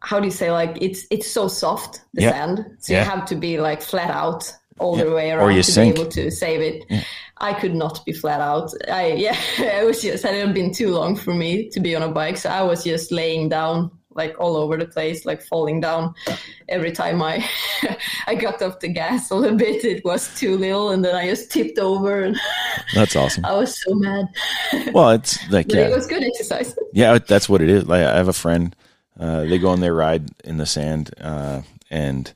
[0.00, 2.30] how do you say like it's it's so soft the Yeah.
[2.32, 3.04] sand so Yeah.
[3.04, 5.04] you have to be like flat out all Yeah.
[5.04, 5.94] the way Or around you to sink.
[5.96, 6.84] be able to save it
[7.38, 10.90] i could not be flat out i yeah it was just it had been too
[10.90, 14.34] long for me to be on a bike so i was just laying down like
[14.40, 16.12] all over the place like falling down
[16.68, 17.44] every time i
[18.26, 21.26] i got off the gas a little bit it was too little and then i
[21.28, 22.36] just tipped over and
[22.94, 23.44] that's awesome.
[23.44, 24.26] i was so mad
[24.92, 27.86] Well, it's like yeah, it was good exercise Yeah, that's what it is.
[27.86, 28.74] Like I have a friend.
[29.18, 32.32] Uh, they go on their ride in the sand, uh, and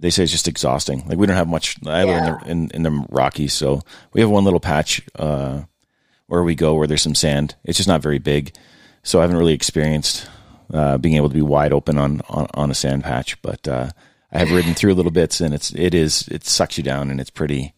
[0.00, 1.04] they say it's just exhausting.
[1.06, 1.76] Like we don't have much.
[1.86, 3.80] I live in the in, in the Rockies, so
[4.12, 5.62] we have one little patch uh,
[6.26, 7.54] where we go where there's some sand.
[7.64, 8.52] It's just not very big,
[9.02, 10.28] so I haven't really experienced
[10.74, 13.40] uh, being able to be wide open on on, on a sand patch.
[13.42, 13.90] But uh,
[14.32, 17.20] I have ridden through little bits, and it's it is it sucks you down, and
[17.20, 17.72] it's pretty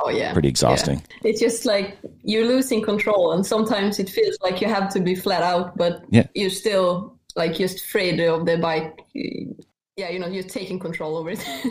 [0.00, 1.02] Oh yeah, Pretty exhausting.
[1.22, 1.30] Yeah.
[1.30, 5.16] It's just like you're losing control, and sometimes it feels like you have to be
[5.16, 6.28] flat out, but Yeah.
[6.34, 9.00] you're still like you're just afraid of the bike.
[9.14, 11.44] Yeah, you know, you're taking control over it.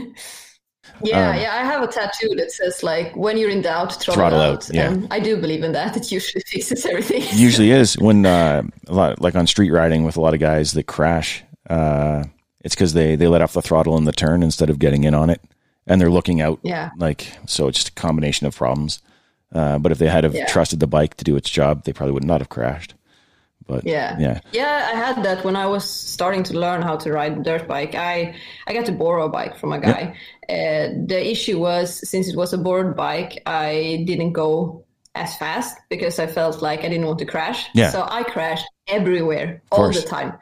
[1.04, 1.54] yeah, Um, yeah.
[1.54, 4.70] I have a tattoo that says like when you're in doubt, throttle, Throttle out.
[4.70, 4.90] out, yeah.
[4.92, 5.96] And I do believe in that.
[6.02, 7.24] It usually fixes everything.
[7.34, 10.74] usually is when uh, a lot like on street riding with a lot of guys
[10.74, 11.44] that crash.
[11.70, 12.24] Uh,
[12.62, 15.14] it's because they they let off the throttle in the turn instead of getting in
[15.14, 15.42] on it,
[15.86, 16.60] and they're looking out.
[16.64, 16.90] Yeah.
[16.98, 19.02] Like so, it's just a combination of problems.
[19.54, 20.46] Uh, but if they had have Yeah.
[20.48, 22.94] trusted the bike to do its job, they probably would not have crashed.
[23.68, 24.16] But Yeah.
[24.20, 27.44] yeah, Yeah, I had that when I was starting to learn how to ride a
[27.44, 27.96] dirt bike.
[27.96, 28.36] I
[28.68, 30.16] I got to borrow a bike from a guy.
[30.50, 34.84] Uh, the issue was since it was a borrowed bike, I didn't go
[35.16, 37.68] as fast because I felt like I didn't want to crash.
[37.74, 37.90] Yeah.
[37.92, 40.34] So I crashed everywhere all the time.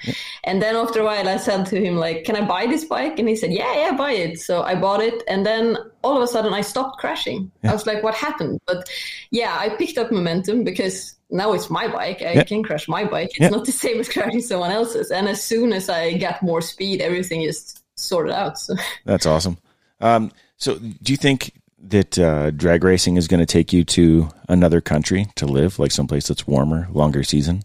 [0.44, 3.18] And then after a while, I said to him like, "Can I buy this bike?"
[3.20, 6.22] And he said, "Yeah, yeah, buy it." So I bought it, and then all of
[6.24, 7.52] a sudden, I stopped crashing.
[7.64, 8.88] I was like, "What happened?" But
[9.32, 12.22] yeah, I picked up momentum because now it's my bike.
[12.22, 12.44] I Yeah.
[12.44, 13.30] can crash my bike.
[13.32, 13.50] It's Yeah.
[13.50, 15.12] not the same as crashing someone else's.
[15.12, 18.58] And as soon as I got more speed, everything is sorted out.
[18.58, 18.76] So
[19.06, 19.58] that's awesome.
[20.02, 21.52] Um, so, do you think
[21.88, 25.92] that uh, drag racing is going to take you to another country to live, like
[25.92, 27.62] someplace that's warmer, longer season?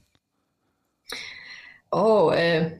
[1.92, 2.70] Oh, uh,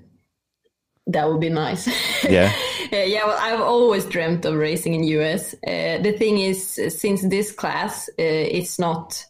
[1.07, 1.88] that would be nice.
[2.28, 2.53] Yeah.
[2.93, 5.55] Uh, yeah, well, I've always dreamt of racing in US.
[5.66, 6.59] Uh, the thing is,
[6.99, 8.12] since this class, uh,
[8.59, 9.24] it's not.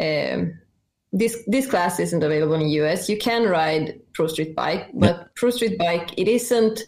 [0.00, 0.58] Um,
[1.14, 3.08] this this class isn't available in the US.
[3.08, 6.82] You can ride Pro Street Bike, but Pro Street Bike it isn't.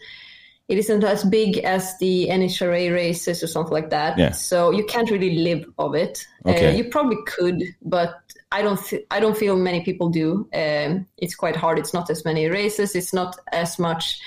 [0.69, 4.19] it isn't as big as the NHRA races or something like that.
[4.19, 4.33] Yeah.
[4.33, 6.27] So you can't really live of it.
[6.45, 6.71] Okay.
[6.71, 8.17] Uh, you probably could, but
[8.51, 8.81] I don't.
[8.85, 10.49] Th- I don't feel many people do.
[10.53, 11.79] Um, it's quite hard.
[11.79, 12.97] It's not as many races.
[12.97, 14.21] It's not as much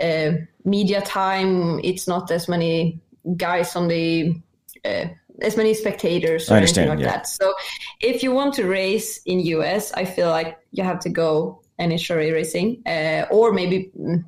[0.00, 0.32] uh,
[0.64, 1.80] media time.
[1.82, 3.00] It's not as many
[3.36, 4.40] guys on the.
[4.84, 5.06] Uh,
[5.42, 7.06] as many spectators or anything like yeah.
[7.06, 7.26] that.
[7.26, 7.54] So
[8.00, 12.32] if you want to race in US, I feel like you have to go NHRA
[12.32, 14.24] racing, uh, or maybe mm,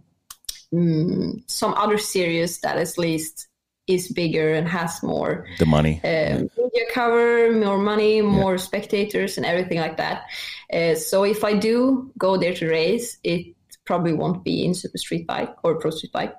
[0.72, 3.48] mm, some other series that at least
[3.86, 6.00] is bigger and has more The money.
[6.04, 10.24] uh, media cover, more money, more spectators, and everything like that.
[10.72, 13.54] Uh, so if I do go there to race, it
[13.84, 16.34] probably won't be in Super Street Bike or Pro Street Bike.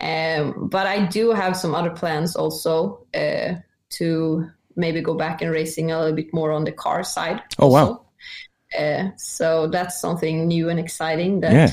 [0.00, 3.56] Um, but I do have some other plans also uh,
[3.90, 7.42] to maybe go back and racing a little bit more on the car side.
[7.58, 8.06] Oh, wow.
[8.78, 11.72] Uh, so that's something new and exciting that Yeah.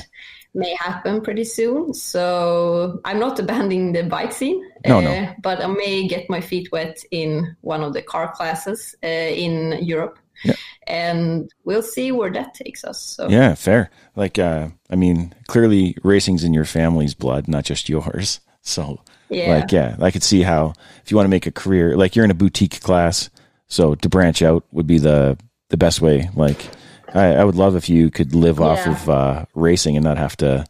[0.54, 1.94] may happen pretty soon.
[1.94, 5.28] So I'm not abandoning the bike scene, No, uh, no.
[5.42, 9.78] but I may get my feet wet in one of the car classes uh, in
[9.80, 10.18] Europe.
[10.44, 10.54] Yeah.
[10.86, 13.00] And we'll see where that takes us.
[13.00, 13.90] So Yeah, fair.
[14.16, 18.40] Like, uh, I mean, clearly racing's in your family's blood, not just yours.
[18.60, 19.00] So,
[19.30, 19.56] Yeah.
[19.58, 20.72] like, yeah, I could see how
[21.04, 23.30] if you want to make a career, like you're in a boutique class,
[23.66, 25.36] so to branch out would be the
[25.68, 26.30] the best way.
[26.34, 26.66] Like,
[27.14, 28.92] I, I would love if you could live off Yeah.
[28.92, 30.64] of uh, racing and not have to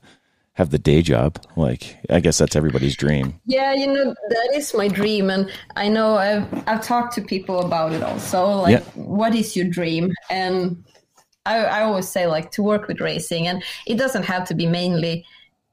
[0.54, 1.40] have the day job.
[1.54, 3.40] Like, I guess that's everybody's dream.
[3.46, 7.60] Yeah, you know that is my dream, and I know I've I've talked to people
[7.60, 8.44] about it also.
[8.62, 8.80] Like, Yeah.
[8.94, 10.12] what is your dream?
[10.30, 10.82] And
[11.46, 14.66] I I always say like to work with racing, and it doesn't have to be
[14.66, 15.24] mainly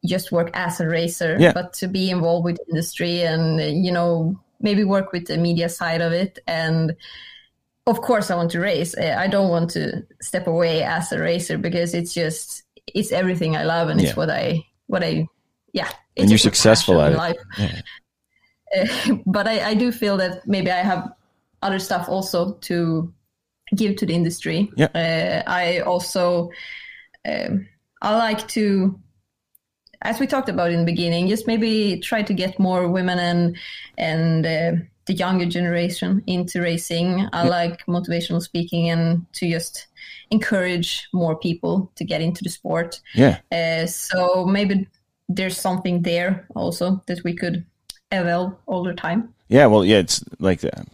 [0.08, 1.54] just work as a racer, Yeah.
[1.54, 6.02] but to be involved with industry and you know maybe work with the media side
[6.02, 6.40] of it.
[6.48, 6.96] And
[7.88, 8.96] of course, I want to race.
[8.98, 13.56] Uh, I don't want to step away as a racer because it's just it's everything
[13.56, 14.08] I love, and Yeah.
[14.10, 15.28] it's what I what I
[15.74, 15.90] yeah.
[16.16, 17.18] It's And you're successful at it.
[17.18, 17.38] life.
[17.58, 17.82] Yeah.
[18.76, 21.12] Uh, but I, I do feel that maybe I have
[21.62, 23.12] other stuff also to
[23.76, 24.70] give to the industry.
[24.78, 24.88] Yeah.
[24.96, 26.50] Uh, I also
[27.28, 27.68] um,
[28.02, 29.00] I like to,
[30.06, 33.58] as we talked about in the beginning, just maybe try to get more women and
[33.98, 37.28] and uh, the younger generation into racing.
[37.34, 39.88] I like motivational speaking and to just
[40.32, 43.02] encourage more people to get into the sport.
[43.14, 43.40] Yeah.
[43.52, 44.88] Uh, so maybe
[45.30, 47.66] there's something there also that we could
[48.12, 49.34] evolve all the time.
[49.48, 50.86] Yeah, well, yeah, it's like the,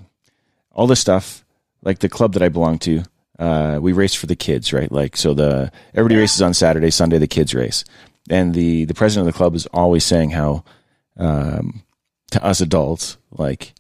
[0.74, 1.46] all the stuff,
[1.84, 3.04] like the club that I belong to.
[3.40, 4.92] Uh, we race for the kids, right?
[4.92, 7.84] Like, so the everybody races on Saturday, Sunday the kids race,
[8.30, 10.64] and the the president of the club is always saying how
[11.18, 11.84] um,
[12.32, 13.74] to us adults, like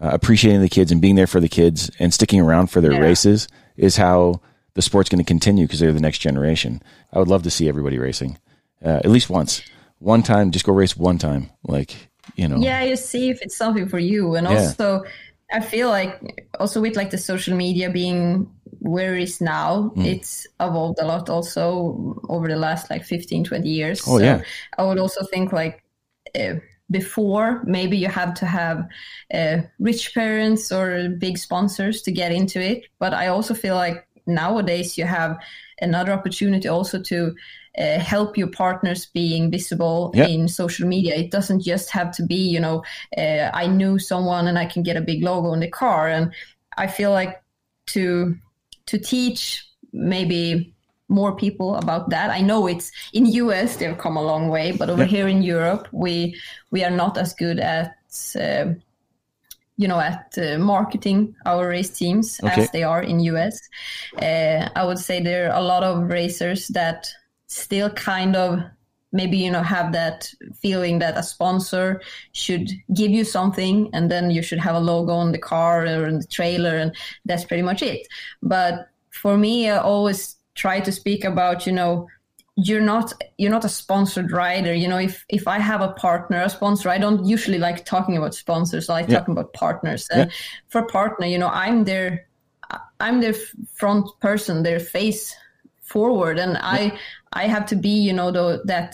[0.00, 2.92] uh, appreciating the kids and being there for the kids and sticking around for their
[2.92, 3.00] Yeah.
[3.00, 4.40] races is how
[4.74, 6.82] the sport's going to continue because they're the next generation.
[7.12, 8.38] I would love to see everybody racing
[8.84, 9.62] uh, at least once,
[9.98, 10.50] one time.
[10.50, 11.94] Just go race one time, like
[12.34, 12.58] you know.
[12.58, 14.34] Yeah, you see if it's something for you.
[14.34, 14.54] And Yeah.
[14.54, 15.04] also,
[15.52, 18.50] I feel like also with like the social media being
[18.86, 20.06] where it is now, Mm.
[20.06, 24.02] it's evolved a lot also over the last like 15, 20 years.
[24.06, 24.42] Oh, yeah.
[24.78, 25.82] I would also think like
[26.38, 26.54] uh,
[26.90, 28.86] before, maybe you have to have
[29.34, 32.84] uh, rich parents or big sponsors to get into it.
[32.98, 35.36] But I also feel like nowadays you have
[35.82, 37.34] another opportunity also to
[37.78, 40.26] uh, help your partners being visible Yeah.
[40.28, 41.14] in social media.
[41.16, 42.82] It doesn't just have to be, you know,
[43.18, 46.08] uh, I knew someone and I can get a big logo in the car.
[46.08, 46.32] And
[46.78, 47.42] I feel like
[47.88, 48.34] to
[48.86, 50.72] to teach maybe
[51.08, 52.30] more people about that.
[52.30, 55.08] I know it's in US they've come a long way, but over Yeah.
[55.08, 56.34] here in Europe we
[56.70, 57.94] we are not as good at.
[58.38, 58.74] Uh,
[59.78, 62.62] you know, at uh, marketing our race teams Okay.
[62.62, 63.60] as they are in US.
[64.22, 67.12] Uh, I would say there are a lot of racers that
[67.46, 68.60] still kind of
[69.12, 70.28] maybe you know have that
[70.60, 72.00] feeling that a sponsor
[72.32, 76.06] should give you something and then you should have a logo on the car or
[76.06, 76.94] in the trailer and
[77.24, 78.06] that's pretty much it.
[78.42, 82.06] But for me i always try to speak about you know
[82.56, 84.72] you're not you're not a sponsored rider.
[84.74, 88.16] You know if if i have a partner a sponsor i don't usually like talking
[88.16, 88.88] about sponsors.
[88.88, 89.18] I like Yeah.
[89.18, 90.08] talking about partners.
[90.12, 90.32] And
[90.68, 92.26] for partner you know i'm their
[93.00, 93.34] i'm their
[93.74, 95.34] front person their face
[95.82, 96.38] forward.
[96.38, 96.98] And i
[97.42, 98.90] i have to be you know the, that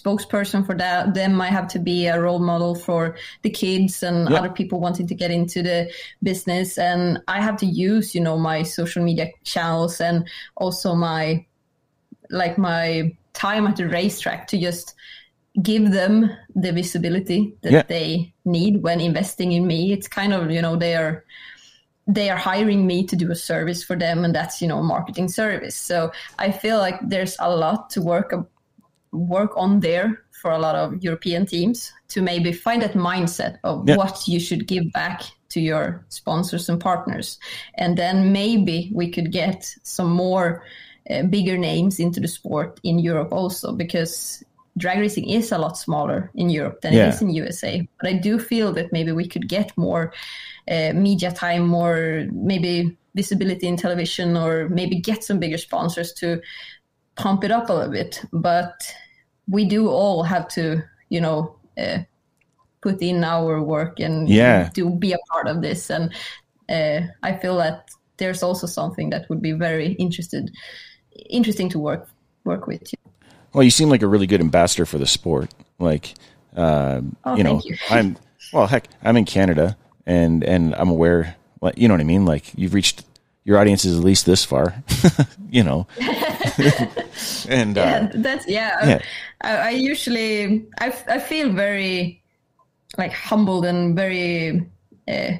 [0.00, 4.28] spokesperson for that them i have to be a role model for the kids and
[4.28, 4.38] Yeah.
[4.38, 5.78] other people wanting to get into the
[6.22, 10.16] business and i have to use you know my social media channels and
[10.56, 11.44] also my
[12.30, 14.94] like my time at the racetrack to just
[15.62, 16.14] give them
[16.64, 17.82] the visibility that Yeah.
[17.94, 21.24] they need when investing in me it's kind of you know they are
[22.06, 24.82] they are hiring me to do a service for them and that's you know a
[24.82, 28.32] marketing service so i feel like there's a lot to work
[29.12, 33.88] work on there for a lot of European teams to maybe find that mindset of
[33.88, 33.96] Yeah.
[33.96, 37.38] what you should give back to your sponsors and partners.
[37.74, 40.64] And then maybe we could get some more
[41.08, 44.42] uh, bigger names into the sport in Europe also because
[44.78, 47.06] drag racing is a lot smaller in Europe than Yeah.
[47.06, 47.86] it is in USA.
[48.00, 50.12] But I do feel that maybe we could get more
[50.70, 56.40] uh, media time, more maybe visibility in television, or maybe get some bigger sponsors to
[57.16, 58.24] pump it up a little bit.
[58.32, 58.72] But
[59.48, 61.98] we do all have to, you know, uh,
[62.80, 64.70] put in our work and Yeah.
[64.74, 65.90] to be a part of this.
[65.90, 66.12] And
[66.68, 70.50] uh, I feel that there's also something that would be very interested,
[71.28, 72.08] interesting to work
[72.44, 72.82] work with.
[73.52, 75.50] Well, you seem like a really good ambassador for the sport.
[75.78, 76.14] Like,
[76.56, 77.76] uh, Oh, you know, you.
[77.90, 78.16] I'm
[78.52, 78.66] well.
[78.66, 79.76] Heck, I'm in Canada,
[80.06, 81.36] and and I'm aware.
[81.60, 82.24] Like, you know what I mean?
[82.24, 83.04] Like, you've reached
[83.44, 84.74] your audience is at least this far.
[85.50, 85.86] you know,
[87.48, 88.86] and uh, Yeah, that's yeah.
[88.86, 89.02] yeah.
[89.40, 92.22] I, I usually I, I feel very
[92.98, 94.66] like humbled and very.
[95.08, 95.32] Uh,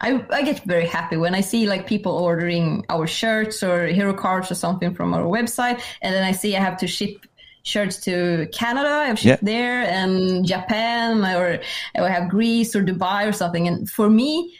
[0.00, 4.12] I I get very happy when I see like people ordering our shirts or hero
[4.12, 7.26] cards or something from our website, and then I see I have to ship
[7.64, 8.88] shirts to Canada.
[9.08, 9.52] I've shipped Yeah.
[9.54, 11.58] there and Japan or
[11.96, 13.66] I have Greece or Dubai or something.
[13.66, 14.54] And for me,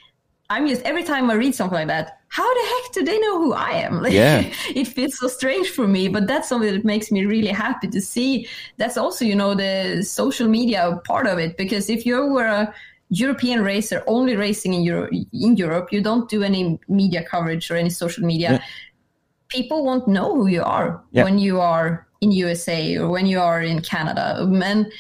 [0.50, 3.38] I'm just every time I read something like that, how the heck do they know
[3.38, 4.02] who I am?
[4.05, 4.42] Like, Yeah.
[4.74, 8.00] it feels so strange for me, but that's something that makes me really happy to
[8.00, 8.48] see.
[8.78, 11.57] That's also, you know, the social media part of it.
[11.57, 12.74] Because if you were a
[13.11, 17.76] European racer only racing in Europe, in Europe, you don't do any media coverage or
[17.76, 18.50] any social media.
[18.52, 18.62] Yeah.
[19.48, 21.24] People won't know who you are Yeah.
[21.24, 24.26] when you are in USA or when you are in Canada.
[24.64, 24.92] And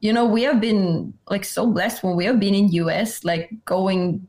[0.00, 3.50] you know, we have been like so blessed when we have been in US, like
[3.64, 4.26] going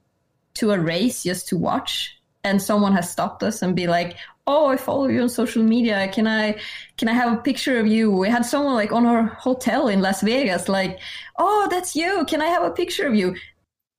[0.56, 4.68] to a race just to watch and someone has stopped us and be like oh
[4.68, 6.56] i follow you on social media can i
[6.98, 10.02] can i have a picture of you we had someone like on our hotel in
[10.02, 11.00] las vegas like
[11.38, 13.36] oh that's you can i have a picture of you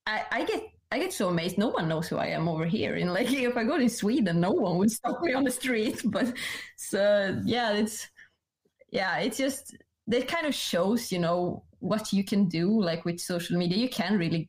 [0.07, 1.57] i, I get I get so amazed.
[1.57, 2.97] No one knows who I am over here.
[2.97, 6.03] And like, if I go to Sweden, no one would stop me on the street.
[6.11, 6.33] But
[6.77, 8.09] so yeah, it's
[8.91, 9.77] yeah, it's just
[10.09, 12.81] that kind of shows, you know, what you can do.
[12.81, 14.49] Like with social media, you can really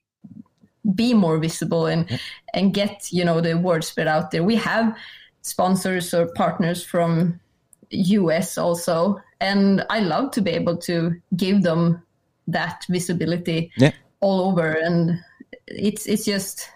[0.95, 2.19] be more visible and
[2.53, 4.43] and get you know the word spread out there.
[4.43, 4.95] We have
[5.41, 7.39] sponsors or partners from
[7.89, 12.01] US also, and I love to be able to give them
[12.47, 13.91] that visibility Yeah.
[14.19, 14.71] all over.
[14.71, 15.19] And
[15.67, 16.69] it's it's just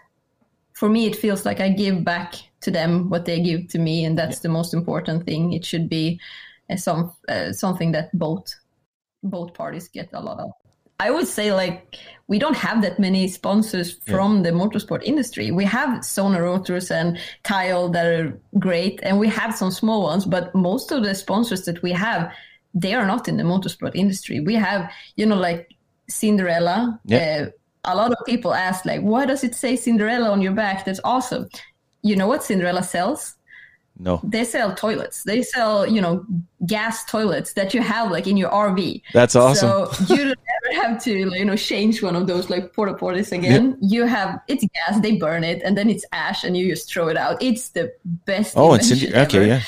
[0.74, 4.05] for me, it feels like I give back to them what they give to me,
[4.05, 5.53] and that's the most important thing.
[5.53, 6.20] It should be
[6.78, 8.53] some uh, something that both
[9.24, 10.51] both parties get a lot of.
[10.99, 11.97] I would say like
[12.28, 15.51] we don't have that many sponsors from the motorsport industry.
[15.51, 20.26] We have Xona Rotors and TiAL that are great, and we have some small ones,
[20.26, 22.32] but most of the sponsors that we have,
[22.74, 24.39] they are not in the motorsport industry.
[24.39, 25.70] We have, you know, like
[26.07, 26.99] Cinderella.
[27.05, 27.47] Yeah.
[27.47, 27.49] Uh,
[27.88, 30.86] a lot of people ask like, why does it say Cinderella on your back?
[30.86, 31.47] That's awesome.
[32.01, 33.36] You know what Cinderella sells?
[33.98, 35.24] No, They sell toilets.
[35.24, 36.26] They sell, you know,
[36.66, 39.02] gas toilets that you have like in your RV.
[39.14, 39.70] that's awesome.
[39.70, 42.93] So you don't ever have to, like, you know, change one of those like porta
[42.93, 43.78] potties again.
[43.82, 47.08] You have it's gas, they burn it, and then it's ash, and you just throw
[47.08, 47.41] it out.
[47.41, 47.93] It's the
[48.26, 48.54] best.
[48.58, 49.46] oh, it's in, okay, ever.
[49.46, 49.62] yeah.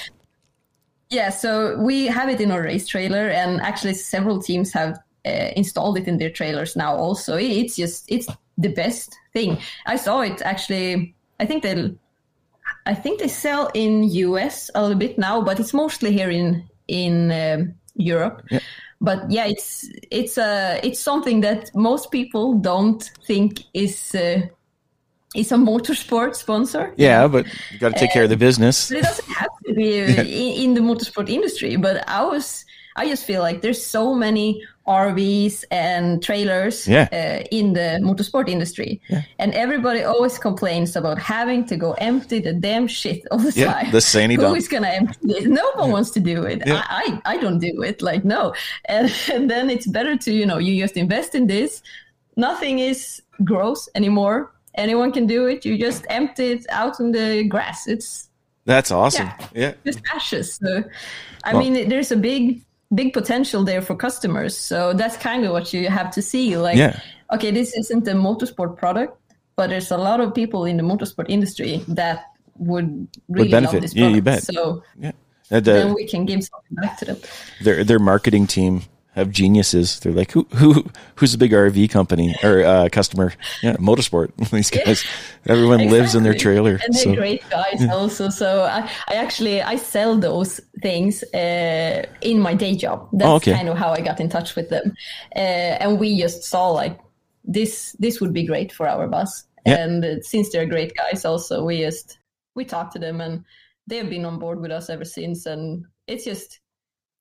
[1.09, 5.51] Yeah, so we have it in our race trailer, and actually several teams have uh,
[5.55, 6.93] installed it in their trailers now.
[6.95, 9.57] Also, it's just it's the best thing.
[9.85, 11.15] I saw it actually.
[11.39, 11.93] I think they,
[12.87, 16.63] I think they sell in US a little bit now, but it's mostly here in
[16.87, 18.41] in um, Europe.
[18.49, 18.59] Yeah.
[19.01, 24.47] But yeah, it's it's uh, it's something that most people don't think is uh,
[25.35, 26.93] is a motorsport sponsor.
[26.97, 28.89] Yeah, but you got to take care of the business.
[28.89, 31.75] But it doesn't have to be uh, in, in the motorsport industry.
[31.75, 32.65] But I was,
[32.97, 37.07] I just feel like there's so many RVs and trailers Yeah.
[37.11, 38.99] uh, in the motorsport industry,
[39.39, 43.73] and everybody always complains about having to go empty the damn shit all the Yeah,
[43.73, 43.91] time.
[43.91, 44.57] the Sandy dump.
[44.61, 45.47] is gonna empty it?
[45.47, 46.63] No one wants to do it.
[46.65, 46.83] Yeah.
[46.89, 48.01] I, I, I don't do it.
[48.01, 48.53] Like no,
[48.85, 51.81] and, and then it's better to you know you just invest in this.
[52.35, 54.51] Nothing is gross anymore.
[54.75, 55.65] Anyone can do it.
[55.65, 57.87] You just empty it out in the grass.
[57.87, 58.29] It's
[58.65, 59.27] That's awesome.
[59.27, 59.47] Yeah.
[59.63, 59.73] Yeah.
[59.85, 60.55] just ashes.
[60.61, 60.83] So,
[61.43, 62.61] I Well- mean, there's a big,
[62.93, 64.57] big potential there for customers.
[64.57, 66.57] So that's kind of what you have to see.
[66.57, 66.99] Like, Yeah.
[67.33, 69.17] okay, this isn't a motorsport product,
[69.55, 72.25] but there's a lot of people in the motorsport industry that
[72.57, 73.73] would really benefit.
[73.73, 74.15] love this Yeah, product.
[74.15, 74.43] you bet.
[74.43, 75.11] So Yeah.
[75.49, 77.17] And, uh, then we can give something back to them.
[77.61, 78.81] their their marketing team
[79.17, 79.99] have geniuses.
[79.99, 83.33] They're like, who who who's a big RV company or uh, customer?
[83.63, 84.31] Yeah, motorsport.
[84.51, 85.03] These guys,
[85.47, 85.99] everyone exactly.
[85.99, 86.79] lives in their trailer.
[86.83, 87.15] And they're so.
[87.15, 87.93] great guys yeah.
[87.93, 88.29] also.
[88.29, 93.09] So I, I actually I sell those things uh, in my day job.
[93.11, 93.53] That's oh, okay.
[93.53, 94.93] kind of how I got in touch with them.
[95.35, 96.99] Uh, and we just saw like
[97.43, 99.45] this this would be great for our bus.
[99.65, 99.83] Yeah.
[99.83, 102.19] And since they're great guys, also we just
[102.55, 103.43] we talked to them and
[103.87, 105.47] they've been on board with us ever since.
[105.47, 106.59] And it's just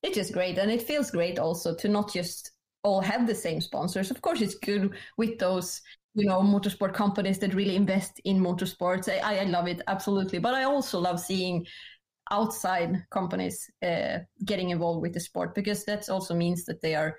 [0.07, 2.53] it's just great, and it feels great also to not just
[2.83, 4.11] all have the same sponsors.
[4.11, 5.83] Of course, it's good with those
[6.15, 9.09] you know motorsport companies that really invest in motorsports.
[9.09, 11.67] I, I love it absolutely, but I also love seeing
[12.31, 17.17] outside companies uh, getting involved with the sport because that also means that they are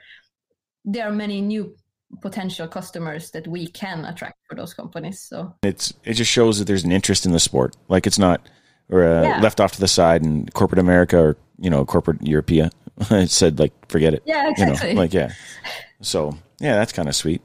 [0.83, 1.75] there are many new
[2.21, 5.21] potential customers that we can attract for those companies.
[5.21, 7.75] So it's it just shows that there's an interest in the sport.
[7.87, 8.49] Like it's not
[8.89, 9.41] or uh, yeah.
[9.41, 12.71] left off to the side in corporate America or you know corporate European.
[13.11, 14.23] it said like forget it.
[14.25, 14.89] Yeah, exactly.
[14.89, 15.31] You know, like yeah.
[16.01, 17.41] So yeah, that's kind of sweet.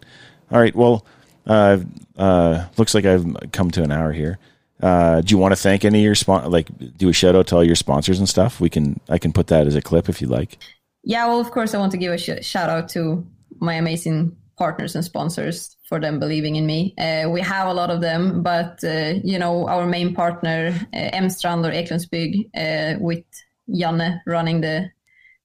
[0.50, 1.06] All right, well,
[1.46, 1.78] uh,
[2.16, 4.38] uh, looks like I've come to an hour here.
[4.80, 7.46] Uh, do you want to thank any of your spon- like do a shout out
[7.48, 8.60] to all your sponsors and stuff?
[8.60, 10.58] We can I can put that as a clip if you like.
[11.04, 13.26] Yeah, well, of course, I want to give a sh- shout out to
[13.60, 16.94] my amazing partners and sponsors for them believing in me.
[16.96, 21.10] Uh, we have a lot of them, but uh, you know our main partner, uh,
[21.12, 23.26] M Strand or Eklundsbygg, uh, with
[23.68, 24.90] Janne running the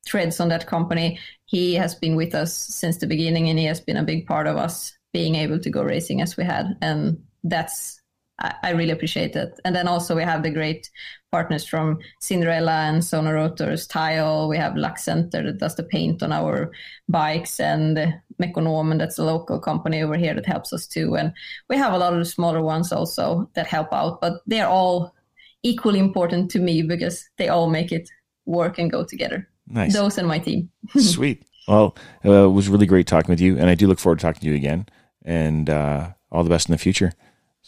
[0.08, 1.20] threads on that company.
[1.48, 4.48] He has been with us since the beginning, and he has been a big part
[4.48, 8.02] of us being able to go racing as we had, and that's
[8.40, 9.60] I, really appreciate it.
[9.66, 10.90] And then also we have the great
[11.32, 14.48] partners from Cinderella and Sonarotors, TiAL.
[14.48, 16.72] We have Lux Center that does the paint on our
[17.10, 21.16] bikes and Mekonom, and that's a local company over here that helps us too.
[21.16, 21.34] And
[21.68, 25.16] we have a lot of the smaller ones also that help out, but they're all
[25.64, 28.08] equally important to me because they all make it
[28.46, 29.50] work and go together.
[29.68, 29.94] Nice.
[29.94, 30.70] Those and my team.
[30.98, 31.44] Sweet.
[31.68, 34.22] Well, uh, it was really great talking with you, and I do look forward to
[34.22, 34.86] talking to you again.
[35.26, 37.12] And uh, all the best in the future.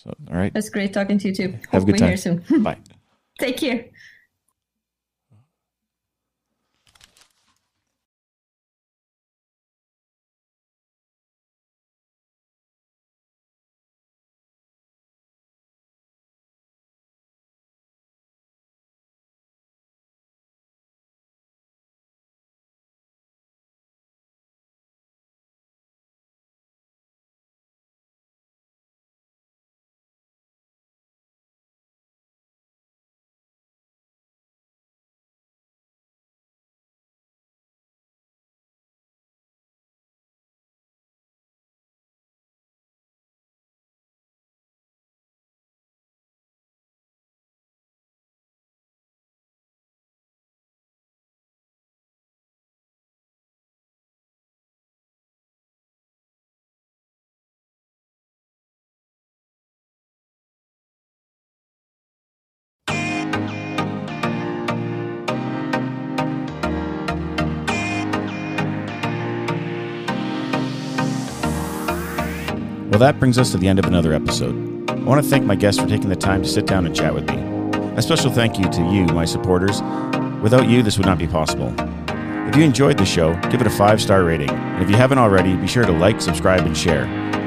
[0.03, 0.51] So, all right.
[0.55, 1.51] It's great talking to you too.
[1.71, 2.15] Have Hope a good time.
[2.15, 2.63] soon.
[2.63, 2.77] Bye.
[3.39, 3.85] Take care.
[72.99, 74.89] Well, that brings us to the end of another episode.
[74.89, 77.15] I want to thank my guests for taking the time to sit down and chat
[77.15, 77.37] with me.
[77.95, 79.81] A special thank you to you, my supporters.
[80.41, 81.73] Without you, this would not be possible.
[82.49, 84.49] If you enjoyed the show, give it a five star rating.
[84.49, 87.05] And if you haven't already, be sure to like, subscribe, and share.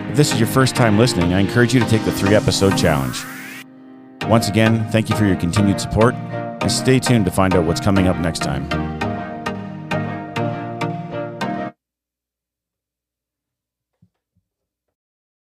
[0.08, 2.78] If this is your first time listening, I encourage you to take the three episode
[2.78, 3.22] challenge.
[4.22, 7.78] Once again, thank you for your continued support, and stay tuned to find out what's
[7.78, 8.91] coming up next time.